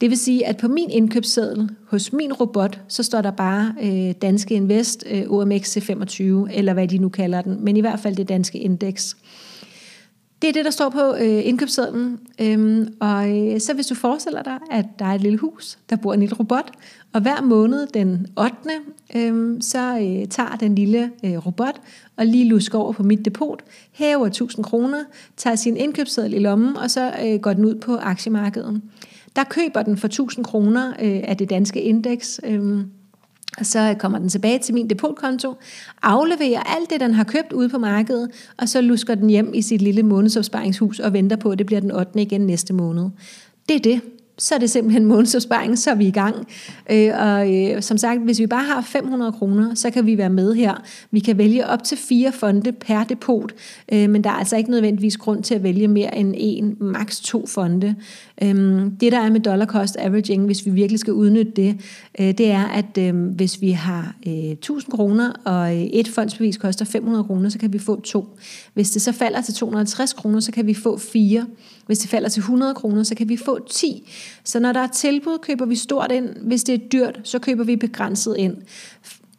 Det 0.00 0.10
vil 0.10 0.18
sige, 0.18 0.46
at 0.46 0.56
på 0.56 0.68
min 0.68 0.90
indkøbsseddel 0.90 1.70
hos 1.86 2.12
min 2.12 2.32
robot, 2.32 2.80
så 2.88 3.02
står 3.02 3.22
der 3.22 3.30
bare 3.30 3.74
øh, 3.82 4.14
Danske 4.22 4.54
Invest 4.54 5.04
øh, 5.10 5.22
OMX 5.28 5.76
C25, 5.76 6.22
eller 6.52 6.72
hvad 6.72 6.88
de 6.88 6.98
nu 6.98 7.08
kalder 7.08 7.42
den, 7.42 7.64
men 7.64 7.76
i 7.76 7.80
hvert 7.80 8.00
fald 8.00 8.16
det 8.16 8.28
danske 8.28 8.58
indeks. 8.58 9.16
Det 10.42 10.48
er 10.48 10.52
det, 10.52 10.64
der 10.64 10.70
står 10.70 10.88
på 10.88 11.14
øh, 11.20 11.46
indkøbssedlen. 11.46 12.18
Øhm, 12.40 12.94
og 13.00 13.38
øh, 13.38 13.60
så 13.60 13.74
hvis 13.74 13.86
du 13.86 13.94
forestiller 13.94 14.42
dig, 14.42 14.58
at 14.70 14.84
der 14.98 15.04
er 15.04 15.14
et 15.14 15.20
lille 15.20 15.38
hus, 15.38 15.78
der 15.90 15.96
bor 15.96 16.14
en 16.14 16.20
lille 16.20 16.34
robot, 16.34 16.70
og 17.12 17.20
hver 17.20 17.42
måned 17.42 17.86
den 17.86 18.26
8. 18.36 18.54
Øh, 19.16 19.56
så 19.60 19.98
øh, 19.98 20.28
tager 20.28 20.56
den 20.60 20.74
lille 20.74 21.10
øh, 21.24 21.46
robot 21.46 21.80
og 22.16 22.26
lige 22.26 22.48
lusker 22.48 22.78
over 22.78 22.92
på 22.92 23.02
mit 23.02 23.24
depot, 23.24 23.62
hæver 23.92 24.26
1000 24.26 24.64
kroner, 24.64 25.04
tager 25.36 25.56
sin 25.56 25.76
indkøbsseddel 25.76 26.34
i 26.34 26.38
lommen, 26.38 26.76
og 26.76 26.90
så 26.90 27.12
øh, 27.24 27.40
går 27.40 27.52
den 27.52 27.64
ud 27.64 27.74
på 27.74 27.96
aktiemarkedet. 27.96 28.82
Der 29.36 29.44
køber 29.44 29.82
den 29.82 29.96
for 29.96 30.06
1000 30.06 30.44
kroner 30.44 30.88
øh, 30.90 31.20
af 31.24 31.36
det 31.36 31.50
danske 31.50 31.82
indeks. 31.82 32.40
Øh, 32.44 32.84
og 33.58 33.66
så 33.66 33.94
kommer 33.98 34.18
den 34.18 34.28
tilbage 34.28 34.58
til 34.58 34.74
min 34.74 34.90
depotkonto, 34.90 35.54
afleverer 36.02 36.60
alt 36.60 36.90
det, 36.90 37.00
den 37.00 37.14
har 37.14 37.24
købt 37.24 37.52
ude 37.52 37.68
på 37.68 37.78
markedet, 37.78 38.30
og 38.58 38.68
så 38.68 38.80
lusker 38.80 39.14
den 39.14 39.30
hjem 39.30 39.54
i 39.54 39.62
sit 39.62 39.82
lille 39.82 40.02
månedsopsparingshus 40.02 41.00
og 41.00 41.12
venter 41.12 41.36
på, 41.36 41.50
at 41.50 41.58
det 41.58 41.66
bliver 41.66 41.80
den 41.80 41.92
8. 41.92 42.22
igen 42.22 42.40
næste 42.40 42.72
måned. 42.72 43.08
Det 43.68 43.76
er 43.76 43.80
det 43.80 44.00
så 44.40 44.54
er 44.54 44.58
det 44.58 44.70
simpelthen 44.70 45.04
månedsopsparing, 45.04 45.78
så 45.78 45.90
er 45.90 45.94
vi 45.94 46.06
i 46.06 46.10
gang. 46.10 46.48
Øh, 46.90 47.10
og 47.18 47.54
øh, 47.54 47.82
som 47.82 47.98
sagt, 47.98 48.20
hvis 48.20 48.40
vi 48.40 48.46
bare 48.46 48.64
har 48.64 48.80
500 48.80 49.32
kroner, 49.32 49.74
så 49.74 49.90
kan 49.90 50.06
vi 50.06 50.18
være 50.18 50.30
med 50.30 50.54
her. 50.54 50.74
Vi 51.10 51.20
kan 51.20 51.38
vælge 51.38 51.66
op 51.66 51.84
til 51.84 51.98
fire 51.98 52.32
fonde 52.32 52.72
per 52.72 53.04
depot, 53.04 53.52
øh, 53.92 54.10
men 54.10 54.24
der 54.24 54.30
er 54.30 54.34
altså 54.34 54.56
ikke 54.56 54.70
nødvendigvis 54.70 55.16
grund 55.16 55.42
til 55.42 55.54
at 55.54 55.62
vælge 55.62 55.88
mere 55.88 56.18
end 56.18 56.34
en, 56.38 56.76
maks 56.80 57.20
to 57.20 57.46
fonde. 57.46 57.94
Øh, 58.42 58.84
det 59.00 59.12
der 59.12 59.20
er 59.20 59.30
med 59.30 59.40
dollar 59.40 59.66
cost 59.66 59.96
averaging, 59.98 60.46
hvis 60.46 60.66
vi 60.66 60.70
virkelig 60.70 61.00
skal 61.00 61.12
udnytte 61.12 61.52
det, 61.52 61.80
øh, 62.20 62.26
det 62.26 62.50
er, 62.50 62.64
at 62.64 62.98
øh, 62.98 63.26
hvis 63.26 63.60
vi 63.60 63.70
har 63.70 64.14
øh, 64.26 64.32
1000 64.32 64.92
kroner, 64.92 65.32
og 65.44 65.76
øh, 65.76 65.82
et 65.82 66.08
fondsbevis 66.08 66.56
koster 66.56 66.84
500 66.84 67.24
kroner, 67.24 67.48
så 67.48 67.58
kan 67.58 67.72
vi 67.72 67.78
få 67.78 68.00
to. 68.00 68.38
Hvis 68.74 68.90
det 68.90 69.02
så 69.02 69.12
falder 69.12 69.40
til 69.40 69.54
250 69.54 70.12
kroner, 70.12 70.40
så 70.40 70.52
kan 70.52 70.66
vi 70.66 70.74
få 70.74 70.98
fire. 70.98 71.46
Hvis 71.86 71.98
det 71.98 72.10
falder 72.10 72.28
til 72.28 72.40
100 72.40 72.74
kroner, 72.74 73.02
så 73.02 73.14
kan 73.14 73.28
vi 73.28 73.36
få 73.36 73.58
10. 73.70 74.10
Så 74.44 74.60
når 74.60 74.72
der 74.72 74.80
er 74.80 74.86
tilbud, 74.86 75.38
køber 75.42 75.66
vi 75.66 75.76
stort 75.76 76.12
ind. 76.12 76.28
Hvis 76.42 76.64
det 76.64 76.74
er 76.74 76.78
dyrt, 76.78 77.20
så 77.24 77.38
køber 77.38 77.64
vi 77.64 77.76
begrænset 77.76 78.36
ind. 78.38 78.56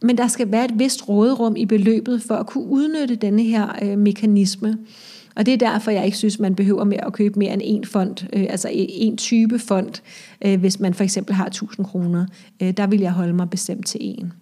Men 0.01 0.17
der 0.17 0.27
skal 0.27 0.51
være 0.51 0.65
et 0.65 0.79
vist 0.79 1.09
råderum 1.09 1.55
i 1.55 1.65
beløbet 1.65 2.21
for 2.21 2.35
at 2.35 2.47
kunne 2.47 2.65
udnytte 2.65 3.15
denne 3.15 3.43
her 3.43 3.67
øh, 3.81 3.97
mekanisme. 3.97 4.77
Og 5.35 5.45
det 5.45 5.53
er 5.53 5.57
derfor, 5.57 5.91
jeg 5.91 6.05
ikke 6.05 6.17
synes, 6.17 6.39
man 6.39 6.55
behøver 6.55 6.83
mere 6.83 7.05
at 7.05 7.13
købe 7.13 7.39
mere 7.39 7.53
end 7.53 7.61
en 7.65 7.85
fond, 7.85 8.27
øh, 8.33 8.45
altså 8.49 8.69
en 8.73 9.17
type 9.17 9.59
fond, 9.59 10.01
øh, 10.45 10.59
hvis 10.59 10.79
man 10.79 10.93
for 10.93 11.03
eksempel 11.03 11.35
har 11.35 11.45
1000 11.45 11.85
kroner. 11.85 12.25
Øh, 12.61 12.71
der 12.71 12.87
vil 12.87 12.99
jeg 12.99 13.11
holde 13.11 13.33
mig 13.33 13.49
bestemt 13.49 13.87
til 13.87 13.99
en. 14.01 14.33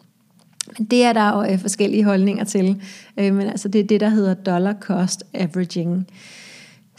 Men 0.77 0.85
det 0.85 1.03
er 1.03 1.13
der 1.13 1.37
jo 1.37 1.53
øh, 1.53 1.59
forskellige 1.59 2.03
holdninger 2.03 2.43
til. 2.43 2.81
Øh, 3.19 3.35
men 3.35 3.47
altså 3.47 3.67
det 3.67 3.81
er 3.81 3.87
det, 3.87 3.99
der 3.99 4.09
hedder 4.09 4.33
dollar 4.33 4.73
cost 4.73 5.23
averaging. 5.33 6.07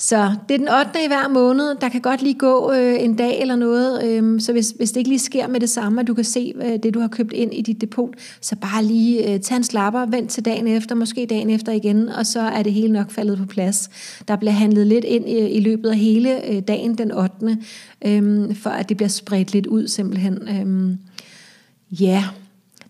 Så 0.00 0.32
det 0.48 0.54
er 0.54 0.58
den 0.58 0.68
8. 0.68 1.04
i 1.04 1.06
hver 1.06 1.28
måned. 1.28 1.74
Der 1.80 1.88
kan 1.88 2.00
godt 2.00 2.22
lige 2.22 2.34
gå 2.34 2.72
øh, 2.72 3.02
en 3.04 3.16
dag 3.16 3.40
eller 3.40 3.56
noget. 3.56 4.04
Øh, 4.04 4.40
så 4.40 4.52
hvis, 4.52 4.70
hvis 4.70 4.90
det 4.92 4.96
ikke 4.96 5.10
lige 5.10 5.18
sker 5.18 5.48
med 5.48 5.60
det 5.60 5.70
samme, 5.70 6.00
at 6.00 6.06
du 6.06 6.14
kan 6.14 6.24
se 6.24 6.52
øh, 6.56 6.78
det, 6.82 6.94
du 6.94 7.00
har 7.00 7.08
købt 7.08 7.32
ind 7.32 7.54
i 7.54 7.62
dit 7.62 7.80
depot, 7.80 8.10
så 8.40 8.56
bare 8.56 8.84
lige 8.84 9.34
øh, 9.34 9.40
tag 9.40 9.56
en 9.56 9.64
slapper, 9.64 10.06
vent 10.06 10.30
til 10.30 10.44
dagen 10.44 10.66
efter, 10.66 10.94
måske 10.94 11.26
dagen 11.26 11.50
efter 11.50 11.72
igen, 11.72 12.08
og 12.08 12.26
så 12.26 12.40
er 12.40 12.62
det 12.62 12.72
hele 12.72 12.92
nok 12.92 13.10
faldet 13.10 13.38
på 13.38 13.46
plads. 13.46 13.90
Der 14.28 14.36
bliver 14.36 14.52
handlet 14.52 14.86
lidt 14.86 15.04
ind 15.04 15.28
i, 15.28 15.38
i 15.38 15.60
løbet 15.60 15.90
af 15.90 15.96
hele 15.96 16.50
øh, 16.50 16.62
dagen 16.68 16.98
den 16.98 17.12
8. 17.12 17.58
Øh, 18.06 18.56
for 18.56 18.70
at 18.70 18.88
det 18.88 18.96
bliver 18.96 19.08
spredt 19.08 19.52
lidt 19.52 19.66
ud 19.66 19.88
simpelthen. 19.88 20.48
Øh, 20.48 20.96
Ja, 22.00 22.24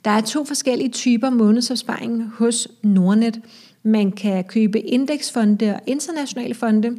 der 0.05 0.11
er 0.11 0.21
to 0.21 0.45
forskellige 0.45 0.89
typer 0.89 1.31
månedsopsparing 1.31 2.33
hos 2.35 2.69
Nordnet. 2.83 3.41
Man 3.83 4.13
kan 4.13 4.45
købe 4.45 4.81
indeksfonde 4.81 5.75
og 5.75 5.81
internationale 5.87 6.55
fonde, 6.55 6.97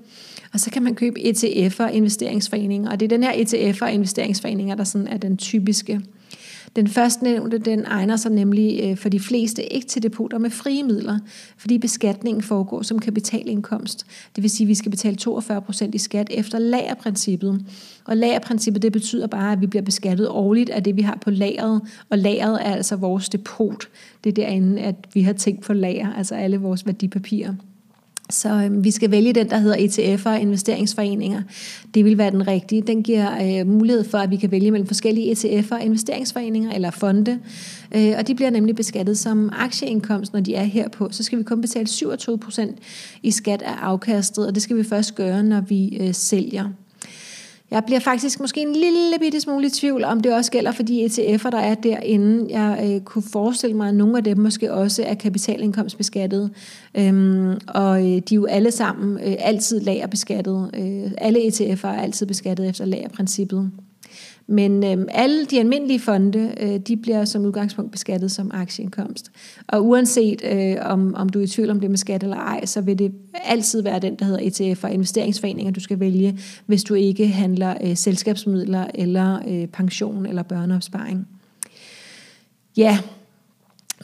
og 0.54 0.60
så 0.60 0.72
kan 0.72 0.84
man 0.84 0.96
købe 0.96 1.20
ETF'er 1.20 1.84
og 1.84 1.94
investeringsforeninger. 1.94 2.92
Og 2.92 3.00
det 3.00 3.06
er 3.06 3.18
den 3.18 3.24
her 3.24 3.32
ETF'er 3.32 3.84
og 3.84 3.92
investeringsforeninger, 3.92 4.76
der 4.76 4.84
sådan 4.84 5.08
er 5.08 5.18
den 5.18 5.38
typiske. 5.38 6.02
Den 6.76 6.88
første 6.88 7.24
nævnte, 7.24 7.58
den 7.58 7.86
egner 7.86 8.16
sig 8.16 8.32
nemlig 8.32 8.80
øh, 8.84 8.98
for 8.98 9.10
de 9.10 9.20
fleste 9.20 9.74
ikke 9.74 9.88
til 9.88 10.04
depoter 10.04 10.38
med 10.38 10.50
frie 10.50 10.84
midler, 10.84 11.20
fordi 11.58 11.78
beskatningen 11.78 12.44
foregår 12.44 12.82
som 12.82 13.00
kapitalindkomst. 13.00 14.06
Det 14.36 14.42
vil 14.42 14.50
sige, 14.50 14.66
at 14.66 14.68
vi 14.68 14.76
skal 14.76 14.92
betale 14.92 15.18
42% 15.28 15.90
i 15.94 15.98
skat 15.98 16.28
efter 16.32 16.60
lagerprincippet. 16.60 17.66
Og 18.06 18.18
lagerprincippet, 18.18 18.82
det 18.82 18.92
betyder 18.92 19.28
bare, 19.28 19.52
at 19.52 19.62
vi 19.62 19.68
bliver 19.68 19.84
beskattet 19.84 20.30
årligt 20.30 20.70
af 20.70 20.84
det, 20.84 20.96
vi 20.96 21.02
har 21.02 21.18
på 21.22 21.30
lageret. 21.30 21.82
Og 22.10 22.18
lageret 22.18 22.68
er 22.68 22.76
altså 22.76 22.96
vores 22.96 23.30
depot. 23.30 23.88
Det 24.24 24.30
er 24.30 24.34
derinde, 24.34 24.82
at 24.82 24.96
vi 25.14 25.22
har 25.22 25.34
tænkt 25.34 25.62
på 25.62 25.74
lager, 25.74 26.14
altså 26.14 26.36
alle 26.36 26.58
vores 26.58 26.86
værdipapirer. 26.86 27.54
Så 28.32 28.50
øh, 28.50 28.84
vi 28.84 28.92
skal 28.92 29.12
vælge 29.12 29.34
den, 29.34 29.50
der 29.50 29.58
hedder 29.58 29.78
ETF'er 29.78 30.42
investeringsforeninger. 30.42 31.42
Det 31.94 32.06
vil 32.06 32.18
være 32.18 32.32
den 32.32 32.48
rigtige. 32.48 32.82
Den 32.82 33.04
giver 33.04 33.60
øh, 33.60 33.68
mulighed 33.68 34.04
for, 34.04 34.18
at 34.18 34.32
vi 34.32 34.36
kan 34.36 34.52
vælge 34.52 34.72
mellem 34.72 34.88
forskellige 34.88 35.32
ETF'er 35.32 35.78
investeringsforeninger 35.78 36.72
eller 36.72 36.92
fonde. 36.92 37.40
Øh, 37.96 38.14
og 38.18 38.28
de 38.28 38.36
bliver 38.36 38.50
nemlig 38.50 38.76
beskattet 38.76 39.18
som 39.18 39.50
aktieindkomst, 39.54 40.34
når 40.34 40.40
de 40.40 40.56
er 40.56 40.64
her 40.64 40.90
på. 40.90 41.08
Så 41.12 41.24
skal 41.24 41.40
vi 41.40 41.44
kun 41.44 41.62
betale 41.62 41.88
27 41.88 42.38
procent 42.38 42.80
i 43.24 43.32
skat 43.32 43.62
af 43.62 43.74
afkastet, 43.82 44.48
og 44.48 44.56
det 44.56 44.64
skal 44.64 44.78
vi 44.78 44.84
først 44.84 45.16
gøre, 45.16 45.44
når 45.44 45.62
vi 45.62 45.98
øh, 46.02 46.14
sælger. 46.14 46.70
Jeg 47.72 47.84
bliver 47.86 48.00
faktisk 48.00 48.40
måske 48.40 48.62
en 48.62 48.74
lille 48.74 49.20
bitte 49.20 49.42
smule 49.42 49.68
i 49.68 49.70
tvivl, 49.70 50.04
om 50.04 50.20
det 50.20 50.34
også 50.34 50.52
gælder 50.52 50.72
for 50.72 50.84
de 50.84 51.06
ETF'er, 51.06 51.50
der 51.50 51.58
er 51.58 51.76
derinde. 51.76 52.58
Jeg 52.58 52.92
øh, 52.96 53.02
kunne 53.02 53.24
forestille 53.32 53.78
mig, 53.78 53.90
at 53.90 53.96
nogle 53.96 54.18
af 54.18 54.24
dem 54.24 54.38
måske 54.38 54.74
også 54.74 55.04
er 55.04 55.14
kapitalindkomstbeskattet. 55.14 56.52
Øhm, 56.98 57.60
og 57.68 58.00
øh, 58.00 58.06
de 58.06 58.18
er 58.18 58.36
jo 58.36 58.46
alle 58.46 58.72
sammen 58.72 59.18
øh, 59.18 59.36
altid 59.40 59.80
lagerbeskattet. 59.80 60.70
Øh, 60.74 61.12
alle 61.18 61.40
ETF'er 61.40 61.88
er 61.88 62.02
altid 62.02 62.26
beskattet 62.26 62.70
efter 62.70 62.86
lagerprincippet. 62.86 63.72
Men 64.48 64.84
øh, 64.84 65.06
alle 65.10 65.46
de 65.46 65.60
almindelige 65.60 66.00
fonde, 66.00 66.54
øh, 66.62 66.80
de 66.80 66.98
bliver 66.98 67.26
som 67.26 67.46
udgangspunkt 67.46 67.92
beskattet 67.92 68.32
som 68.32 68.52
aktieindkomst. 68.54 69.32
Og 69.68 69.86
uanset 69.86 70.42
øh, 70.52 70.76
om, 70.82 71.16
om 71.16 71.30
du 71.30 71.40
er 71.40 71.44
i 71.44 71.48
tvivl 71.48 71.70
om 71.70 71.80
det 71.80 71.90
med 71.90 71.98
skat 71.98 72.24
eller 72.24 72.38
ej, 72.38 72.66
så 72.66 72.82
vil 72.82 73.00
det 73.00 73.12
altid 73.46 73.82
være 73.82 74.00
den, 74.00 74.16
der 74.16 74.26
hedder 74.26 74.68
ETF 74.72 74.84
og 74.84 74.92
investeringsforeninger, 74.92 75.72
du 75.72 75.80
skal 75.80 76.00
vælge, 76.00 76.40
hvis 76.66 76.84
du 76.84 76.94
ikke 76.94 77.28
handler 77.28 77.76
øh, 77.84 77.96
selskabsmidler 77.96 78.86
eller 78.94 79.40
øh, 79.48 79.68
pension 79.68 80.26
eller 80.26 80.44
børneopsparing. 80.44 81.28
Ja, 82.78 83.00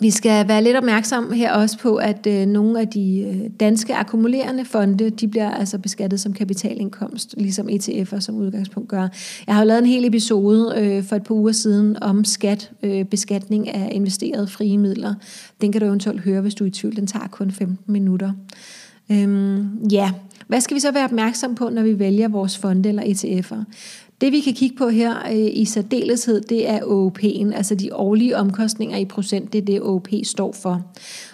vi 0.02 0.10
skal 0.10 0.48
være 0.48 0.64
lidt 0.64 0.78
opmærksomme 0.78 1.36
her 1.36 1.54
også 1.54 1.80
på, 1.80 1.96
at 1.96 2.28
øh, 2.28 2.46
nogle 2.46 2.80
af 2.80 2.88
de 2.88 3.20
øh, 3.20 3.50
danske 3.60 3.96
akkumulerende 3.96 4.66
fonde, 4.66 5.10
de 5.10 5.28
bliver 5.28 5.52
altså 5.52 5.78
beskattet 5.78 6.20
som 6.20 6.34
kapitalindkomst, 6.34 7.36
ligesom 7.38 7.70
ETF'er 7.70 8.20
som 8.20 8.36
udgangspunkt 8.36 8.90
gør. 8.90 9.08
Jeg 9.48 9.56
har 9.56 9.62
jo 9.62 9.68
lavet 9.68 9.80
en 9.80 9.86
hel 9.86 10.06
episode 10.06 10.74
øh, 10.78 11.04
for 11.04 11.16
et 11.16 11.24
par 11.24 11.36
uger 11.36 11.52
siden 11.52 12.04
om 12.04 12.26
skat, 12.26 12.72
øh, 12.84 13.06
beskatning 13.06 13.70
af 13.70 13.90
investerede 13.92 14.48
frie 14.48 14.78
midler. 14.78 15.14
Den 15.62 15.72
kan 15.72 15.82
du 15.82 15.88
eventuelt 15.88 16.22
høre, 16.22 16.42
hvis 16.42 16.56
du 16.56 16.64
er 16.64 16.68
i 16.68 16.72
tvivl. 16.72 16.96
Den 16.96 17.08
tager 17.08 17.28
kun 17.28 17.52
15 17.52 17.94
minutter. 17.94 18.32
Øhm, 19.12 19.78
ja, 19.92 20.12
hvad 20.48 20.62
skal 20.62 20.76
vi 20.76 20.80
så 20.80 20.92
være 20.92 21.06
opmærksom 21.06 21.56
på, 21.56 21.70
når 21.70 21.82
vi 21.82 22.00
vælger 22.00 22.28
vores 22.28 22.58
fonde 22.58 22.90
eller 22.90 23.04
ETF'er? 23.04 23.64
Det 24.22 24.32
vi 24.32 24.40
kan 24.40 24.54
kigge 24.54 24.78
på 24.78 24.90
her 24.90 25.26
øh, 25.26 25.50
i 25.54 25.66
særdeleshed, 25.66 26.42
det 26.42 26.70
er 26.70 26.80
OOP'en, 26.80 27.56
altså 27.56 27.76
de 27.76 27.96
årlige 27.96 28.38
omkostninger 28.38 28.98
i 28.98 29.06
procent, 29.06 29.54
det 29.54 29.62
er 29.62 29.66
det 29.66 29.82
OOP 29.82 30.08
står 30.24 30.52
for. 30.52 30.82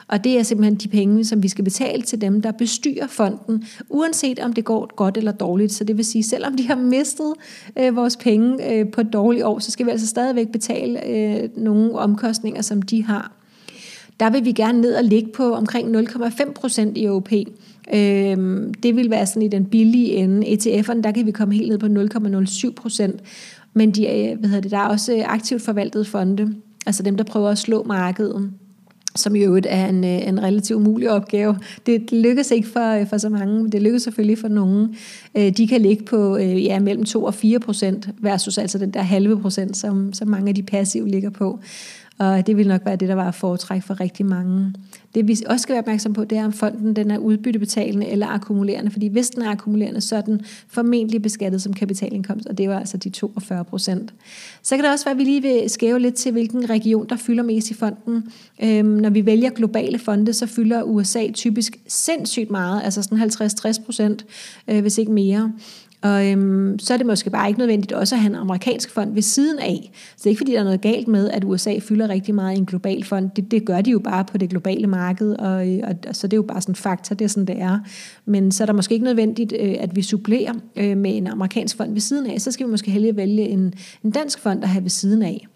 Og 0.07 0.23
det 0.23 0.39
er 0.39 0.43
simpelthen 0.43 0.75
de 0.75 0.87
penge, 0.87 1.25
som 1.25 1.43
vi 1.43 1.47
skal 1.47 1.63
betale 1.63 2.01
til 2.01 2.21
dem, 2.21 2.41
der 2.41 2.51
bestyrer 2.51 3.07
fonden, 3.07 3.63
uanset 3.89 4.39
om 4.39 4.53
det 4.53 4.65
går 4.65 4.95
godt 4.95 5.17
eller 5.17 5.31
dårligt. 5.31 5.73
Så 5.73 5.83
det 5.83 5.97
vil 5.97 6.05
sige, 6.05 6.23
selvom 6.23 6.57
de 6.57 6.67
har 6.67 6.75
mistet 6.75 7.33
øh, 7.79 7.95
vores 7.95 8.17
penge 8.17 8.73
øh, 8.73 8.91
på 8.91 9.01
et 9.01 9.13
dårligt 9.13 9.43
år, 9.43 9.59
så 9.59 9.71
skal 9.71 9.85
vi 9.85 9.91
altså 9.91 10.07
stadigvæk 10.07 10.47
betale 10.51 11.07
øh, 11.07 11.49
nogle 11.57 11.95
omkostninger, 11.95 12.61
som 12.61 12.81
de 12.81 13.03
har. 13.03 13.31
Der 14.19 14.29
vil 14.29 14.45
vi 14.45 14.51
gerne 14.51 14.81
ned 14.81 14.95
og 14.95 15.03
ligge 15.03 15.31
på 15.31 15.53
omkring 15.53 15.95
0,5 15.97 16.51
procent 16.51 16.97
i 16.97 17.07
OP. 17.07 17.31
Øhm, 17.93 18.73
det 18.73 18.95
vil 18.95 19.09
være 19.09 19.25
sådan 19.25 19.41
i 19.41 19.47
den 19.47 19.65
billige 19.65 20.13
ende. 20.13 20.47
ETF'erne, 20.47 21.01
der 21.01 21.11
kan 21.11 21.25
vi 21.25 21.31
komme 21.31 21.53
helt 21.53 21.69
ned 21.69 21.77
på 21.77 21.87
0,07 22.67 22.73
procent. 22.73 23.21
Men 23.73 23.91
de, 23.91 24.07
er, 24.07 24.35
hvad 24.35 24.49
hedder 24.49 24.61
det, 24.61 24.71
der 24.71 24.77
er 24.77 24.87
også 24.87 25.13
øh, 25.13 25.23
aktivt 25.25 25.61
forvaltede 25.61 26.05
fonde, 26.05 26.55
altså 26.85 27.03
dem, 27.03 27.17
der 27.17 27.23
prøver 27.23 27.49
at 27.49 27.57
slå 27.57 27.83
markedet 27.83 28.51
som 29.15 29.35
i 29.35 29.39
øvrigt 29.39 29.67
er 29.69 29.85
en, 29.85 30.03
øh, 30.03 30.27
en 30.27 30.43
relativt 30.43 30.77
umulig 30.77 31.09
opgave. 31.09 31.57
Det 31.85 32.11
lykkes 32.11 32.51
ikke 32.51 32.67
for, 32.67 32.99
øh, 32.99 33.07
for 33.07 33.17
så 33.17 33.29
mange, 33.29 33.63
men 33.63 33.71
det 33.71 33.81
lykkes 33.81 34.03
selvfølgelig 34.03 34.37
for 34.37 34.47
nogen. 34.47 34.95
De 35.35 35.67
kan 35.67 35.81
ligge 35.81 36.03
på 36.03 36.37
ja, 36.37 36.79
mellem 36.79 37.05
2 37.05 37.23
og 37.23 37.33
4 37.33 37.59
procent, 37.59 38.09
versus 38.19 38.57
altså 38.57 38.77
den 38.77 38.91
der 38.91 39.01
halve 39.01 39.41
procent, 39.41 39.77
som, 39.77 40.13
som 40.13 40.27
mange 40.27 40.49
af 40.49 40.55
de 40.55 40.63
passive 40.63 41.07
ligger 41.07 41.29
på. 41.29 41.59
Og 42.17 42.47
det 42.47 42.57
vil 42.57 42.67
nok 42.67 42.85
være 42.85 42.95
det, 42.95 43.09
der 43.09 43.15
var 43.15 43.27
at 43.27 43.35
foretrække 43.35 43.87
for 43.87 43.99
rigtig 43.99 44.25
mange. 44.25 44.73
Det 45.15 45.27
vi 45.27 45.37
også 45.45 45.63
skal 45.63 45.73
være 45.73 45.81
opmærksom 45.81 46.13
på, 46.13 46.23
det 46.23 46.37
er, 46.37 46.45
om 46.45 46.53
fonden 46.53 46.95
den 46.95 47.11
er 47.11 47.17
udbyttebetalende 47.17 48.07
eller 48.07 48.27
akkumulerende. 48.27 48.91
Fordi 48.91 49.07
hvis 49.07 49.29
den 49.29 49.41
er 49.41 49.49
akkumulerende, 49.49 50.01
så 50.01 50.15
er 50.15 50.21
den 50.21 50.41
formentlig 50.67 51.21
beskattet 51.21 51.61
som 51.61 51.73
kapitalindkomst, 51.73 52.47
og 52.47 52.57
det 52.57 52.69
var 52.69 52.79
altså 52.79 52.97
de 52.97 53.09
42 53.09 53.65
procent. 53.65 54.13
Så 54.61 54.75
kan 54.75 54.83
det 54.83 54.91
også 54.91 55.05
være, 55.05 55.11
at 55.11 55.17
vi 55.17 55.23
lige 55.23 55.41
vil 55.41 55.69
skæve 55.69 55.99
lidt 55.99 56.15
til, 56.15 56.31
hvilken 56.31 56.69
region, 56.69 57.09
der 57.09 57.15
fylder 57.15 57.43
mest 57.43 57.71
i 57.71 57.73
fonden. 57.73 58.23
Øhm, 58.63 58.85
når 58.85 59.09
vi 59.09 59.25
vælger 59.25 59.49
globale 59.49 59.99
fonde, 59.99 60.33
så 60.33 60.45
fylder 60.45 60.83
USA 60.83 61.31
typisk 61.31 61.77
sindssygt 61.87 62.51
meget, 62.51 62.81
altså 62.83 63.01
sådan 63.01 63.17
50-60 63.17 63.85
procent, 63.85 64.25
øh, 64.67 64.81
hvis 64.81 64.97
ikke 64.97 65.11
mere. 65.11 65.51
Og 66.03 66.31
øhm, 66.31 66.79
så 66.79 66.93
er 66.93 66.97
det 66.97 67.05
måske 67.05 67.29
bare 67.29 67.47
ikke 67.47 67.59
nødvendigt 67.59 67.91
også 67.91 68.15
at 68.15 68.21
have 68.21 68.29
en 68.29 68.35
amerikansk 68.35 68.89
fond 68.91 69.13
ved 69.13 69.21
siden 69.21 69.59
af. 69.59 69.91
Så 69.93 70.15
det 70.17 70.25
er 70.25 70.29
ikke 70.29 70.39
fordi, 70.39 70.51
der 70.51 70.59
er 70.59 70.63
noget 70.63 70.81
galt 70.81 71.07
med, 71.07 71.29
at 71.29 71.43
USA 71.43 71.79
fylder 71.79 72.09
rigtig 72.09 72.35
meget 72.35 72.55
i 72.55 72.57
en 72.57 72.65
global 72.65 73.03
fond. 73.03 73.29
Det, 73.35 73.51
det 73.51 73.65
gør 73.65 73.81
de 73.81 73.91
jo 73.91 73.99
bare 73.99 74.25
på 74.25 74.37
det 74.37 74.49
globale 74.49 74.87
marked, 74.87 75.35
og, 75.35 75.69
øh, 75.69 75.79
og, 75.83 75.95
og 76.07 76.15
så 76.15 76.27
det 76.27 76.33
er 76.33 76.37
jo 76.37 76.43
bare 76.43 76.61
sådan 76.61 76.71
en 76.71 76.75
faktor, 76.75 77.15
det 77.15 77.25
er 77.25 77.29
sådan, 77.29 77.45
det 77.45 77.61
er. 77.61 77.79
Men 78.25 78.51
så 78.51 78.63
er 78.63 78.65
der 78.65 78.73
måske 78.73 78.93
ikke 78.93 79.05
nødvendigt, 79.05 79.53
øh, 79.59 79.75
at 79.79 79.95
vi 79.95 80.01
supplerer 80.01 80.53
øh, 80.75 80.97
med 80.97 81.17
en 81.17 81.27
amerikansk 81.27 81.77
fond 81.77 81.93
ved 81.93 82.01
siden 82.01 82.29
af. 82.29 82.41
Så 82.41 82.51
skal 82.51 82.65
vi 82.65 82.71
måske 82.71 82.91
hellere 82.91 83.15
vælge 83.15 83.49
en, 83.49 83.73
en 84.03 84.11
dansk 84.11 84.39
fond 84.39 84.63
at 84.63 84.69
have 84.69 84.83
ved 84.83 84.89
siden 84.89 85.21
af. 85.21 85.47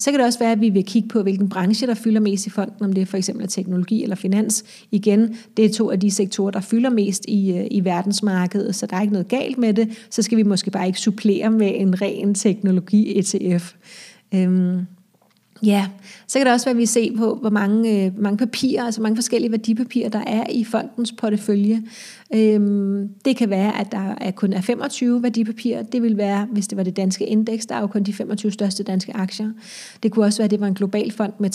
Så 0.00 0.10
kan 0.10 0.18
det 0.18 0.26
også 0.26 0.38
være, 0.38 0.52
at 0.52 0.60
vi 0.60 0.68
vil 0.68 0.84
kigge 0.84 1.08
på, 1.08 1.22
hvilken 1.22 1.48
branche, 1.48 1.86
der 1.86 1.94
fylder 1.94 2.20
mest 2.20 2.46
i 2.46 2.50
fonden, 2.50 2.84
om 2.84 2.92
det 2.92 3.08
for 3.08 3.16
eksempel 3.16 3.44
er 3.44 3.48
teknologi 3.48 4.02
eller 4.02 4.16
finans. 4.16 4.64
Igen, 4.90 5.36
det 5.56 5.64
er 5.64 5.72
to 5.72 5.90
af 5.90 6.00
de 6.00 6.10
sektorer, 6.10 6.50
der 6.50 6.60
fylder 6.60 6.90
mest 6.90 7.24
i, 7.28 7.52
øh, 7.52 7.66
i 7.70 7.84
verdensmarkedet, 7.84 8.74
så 8.74 8.86
der 8.86 8.96
er 8.96 9.00
ikke 9.00 9.12
noget 9.12 9.28
galt 9.28 9.58
med 9.58 9.74
det. 9.74 10.06
Så 10.10 10.22
skal 10.22 10.38
vi 10.38 10.42
måske 10.42 10.70
bare 10.70 10.86
ikke 10.86 11.00
supplere 11.00 11.50
med 11.50 11.72
en 11.74 12.02
ren 12.02 12.34
teknologi-ETF. 12.34 13.74
Øhm, 14.34 14.86
Ja, 15.62 15.86
så 16.26 16.38
kan 16.38 16.46
det 16.46 16.54
også 16.54 16.66
være, 16.66 16.74
at 16.74 16.78
vi 16.78 16.86
ser 16.86 17.16
på, 17.16 17.34
hvor 17.34 17.50
mange, 17.50 18.04
øh, 18.04 18.18
mange 18.18 18.38
papirer, 18.38 18.84
altså 18.84 19.02
mange 19.02 19.16
forskellige 19.16 19.50
værdipapirer, 19.50 20.08
der 20.08 20.22
er 20.26 20.44
i 20.50 20.64
fondens 20.64 21.12
portefølje. 21.12 21.82
Øhm, 22.34 23.08
det 23.24 23.36
kan 23.36 23.50
være, 23.50 23.80
at 23.80 23.92
der 23.92 24.14
er 24.20 24.30
kun 24.30 24.52
er 24.52 24.60
25 24.60 25.22
værdipapirer. 25.22 25.82
Det 25.82 26.02
vil 26.02 26.16
være, 26.16 26.46
hvis 26.52 26.68
det 26.68 26.78
var 26.78 26.82
det 26.82 26.96
danske 26.96 27.26
indeks, 27.26 27.66
der 27.66 27.74
er 27.74 27.80
jo 27.80 27.86
kun 27.86 28.02
de 28.02 28.12
25 28.12 28.52
største 28.52 28.82
danske 28.82 29.16
aktier. 29.16 29.50
Det 30.02 30.12
kunne 30.12 30.24
også 30.24 30.38
være, 30.38 30.44
at 30.44 30.50
det 30.50 30.60
var 30.60 30.66
en 30.66 30.74
global 30.74 31.12
fond 31.12 31.32
med 31.38 31.50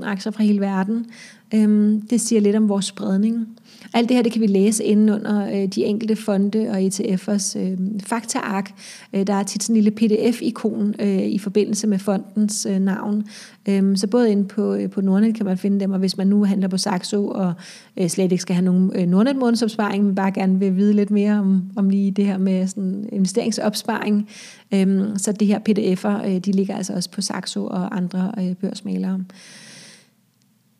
3.000 0.00 0.04
aktier 0.06 0.32
fra 0.32 0.42
hele 0.42 0.60
verden. 0.60 1.06
Øhm, 1.54 2.00
det 2.00 2.20
siger 2.20 2.40
lidt 2.40 2.56
om 2.56 2.68
vores 2.68 2.84
spredning. 2.84 3.48
Alt 3.94 4.08
det 4.08 4.16
her 4.16 4.22
det 4.22 4.32
kan 4.32 4.40
vi 4.40 4.46
læse 4.46 4.84
inden 4.84 5.08
under 5.08 5.46
øh, 5.48 5.66
de 5.66 5.84
enkelte 5.84 6.16
fonde 6.16 6.68
og 6.70 6.80
ETF'ers 6.80 7.58
øh, 7.58 7.78
faktaark. 8.06 8.70
Øh, 9.12 9.26
der 9.26 9.34
er 9.34 9.42
tit 9.42 9.62
sådan 9.62 9.76
en 9.76 9.82
lille 9.82 9.96
pdf-ikon 9.96 10.94
øh, 10.98 11.22
i 11.22 11.38
forbindelse 11.38 11.86
med 11.86 11.98
fondens 11.98 12.66
øh, 12.70 12.78
navn. 12.78 13.24
Øh, 13.68 13.96
så 13.96 14.06
både 14.06 14.30
inde 14.30 14.44
på, 14.44 14.74
øh, 14.74 14.90
på 14.90 15.00
Nordnet 15.00 15.34
kan 15.34 15.46
man 15.46 15.58
finde 15.58 15.80
dem, 15.80 15.92
og 15.92 15.98
hvis 15.98 16.16
man 16.16 16.26
nu 16.26 16.44
handler 16.44 16.68
på 16.68 16.76
Saxo 16.76 17.28
og 17.28 17.52
øh, 17.96 18.08
slet 18.08 18.32
ikke 18.32 18.42
skal 18.42 18.54
have 18.54 18.64
nogen 18.64 18.92
øh, 18.94 19.06
Nordnet 19.06 19.36
månedsopsparing, 19.36 20.04
men 20.04 20.14
bare 20.18 20.32
gerne 20.32 20.58
vil 20.58 20.76
vide 20.76 20.92
lidt 20.92 21.10
mere 21.10 21.38
om, 21.38 21.62
om 21.76 21.90
lige 21.90 22.10
det 22.10 22.26
her 22.26 22.38
med 22.38 22.66
sådan 22.66 23.08
investeringsopsparing, 23.12 24.28
øhm, 24.74 25.18
så 25.18 25.32
det 25.32 25.46
her 25.46 25.58
pdf'er, 25.68 26.26
øh, 26.26 26.38
de 26.38 26.52
ligger 26.52 26.76
altså 26.76 26.92
også 26.92 27.10
på 27.10 27.20
Saxo 27.20 27.66
og 27.66 27.96
andre 27.96 28.32
øh, 28.38 28.54
børsmalere. 28.54 29.24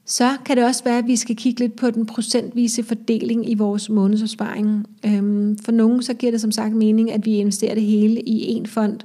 Så 0.05 0.37
kan 0.45 0.57
det 0.57 0.65
også 0.65 0.85
være, 0.85 0.99
at 0.99 1.07
vi 1.07 1.17
skal 1.17 1.37
kigge 1.37 1.61
lidt 1.61 1.77
på 1.77 1.91
den 1.91 2.07
procentvise 2.07 2.83
fordeling 2.83 3.51
i 3.51 3.55
vores 3.55 3.91
månedsopsparing. 3.91 4.87
Øhm, 5.07 5.59
for 5.59 5.73
nogle 5.73 6.03
så 6.03 6.15
giver 6.15 6.33
det 6.33 6.41
som 6.41 6.53
sagt 6.53 6.75
mening, 6.75 7.13
at 7.13 7.27
vi 7.27 7.37
investerer 7.37 7.75
det 7.75 7.83
hele 7.83 8.21
i 8.21 8.59
én 8.59 8.67
fond, 8.67 9.01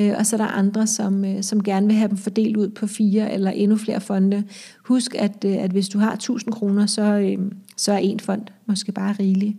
øh, 0.00 0.12
og 0.18 0.26
så 0.26 0.36
er 0.36 0.38
der 0.38 0.46
andre, 0.46 0.86
som, 0.86 1.24
øh, 1.24 1.42
som 1.42 1.62
gerne 1.62 1.86
vil 1.86 1.96
have 1.96 2.08
dem 2.08 2.16
fordelt 2.16 2.56
ud 2.56 2.68
på 2.68 2.86
fire 2.86 3.32
eller 3.32 3.50
endnu 3.50 3.76
flere 3.76 4.00
fonde. 4.00 4.44
Husk, 4.84 5.14
at, 5.14 5.44
øh, 5.46 5.64
at 5.64 5.70
hvis 5.70 5.88
du 5.88 5.98
har 5.98 6.12
1000 6.12 6.52
kroner, 6.54 6.86
så, 6.86 7.02
øh, 7.02 7.38
så 7.76 7.92
er 7.92 7.98
en 7.98 8.20
fond 8.20 8.42
måske 8.66 8.92
bare 8.92 9.12
rigelig. 9.12 9.56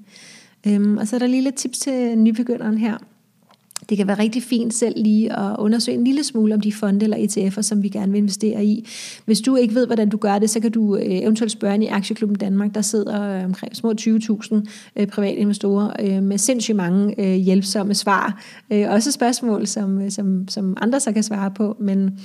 Øhm, 0.68 0.98
og 0.98 1.08
så 1.08 1.16
er 1.16 1.20
der 1.20 1.28
lige 1.28 1.44
lidt 1.44 1.56
tips 1.56 1.80
til 1.80 2.18
nybegynderen 2.18 2.78
her 2.78 2.98
det 3.90 3.98
kan 3.98 4.08
være 4.08 4.20
rigtig 4.20 4.44
fint 4.44 4.74
selv 4.74 4.94
lige 4.98 5.40
at 5.40 5.56
undersøge 5.60 5.98
en 5.98 6.04
lille 6.04 6.24
smule 6.24 6.54
om 6.54 6.62
de 6.62 6.74
fonde 6.74 7.04
eller 7.04 7.18
ETF'er, 7.18 7.62
som 7.62 7.84
vi 7.84 7.90
gerne 7.90 8.12
vil 8.12 8.20
investere 8.20 8.66
i. 8.66 8.88
Hvis 9.26 9.42
du 9.42 9.56
ikke 9.56 9.76
ved, 9.76 9.86
hvordan 9.86 10.10
du 10.10 10.18
gør 10.18 10.40
det, 10.40 10.50
så 10.50 10.60
kan 10.60 10.72
du 10.72 10.96
øh, 10.96 11.04
eventuelt 11.06 11.52
spørge 11.52 11.84
i 11.84 11.88
Aktieklubben 11.88 12.38
Danmark. 12.38 12.76
Der 12.76 12.82
sidder 12.82 13.38
øh, 13.38 13.46
omkring 13.46 13.76
små 13.76 13.94
20.000 14.02 14.56
øh, 14.96 15.08
private 15.08 15.36
investorer 15.36 16.22
med 16.22 16.38
sindssygt 16.38 16.76
mange 16.76 17.38
hjælpsomme 17.38 17.94
svar. 17.94 18.42
Også 18.72 19.12
spørgsmål, 19.12 19.68
som, 19.68 20.10
som, 20.10 20.48
som 20.48 20.78
andre 20.82 21.00
så 21.00 21.12
kan 21.12 21.24
svare 21.24 21.52
på, 21.52 21.78
men 21.80 22.20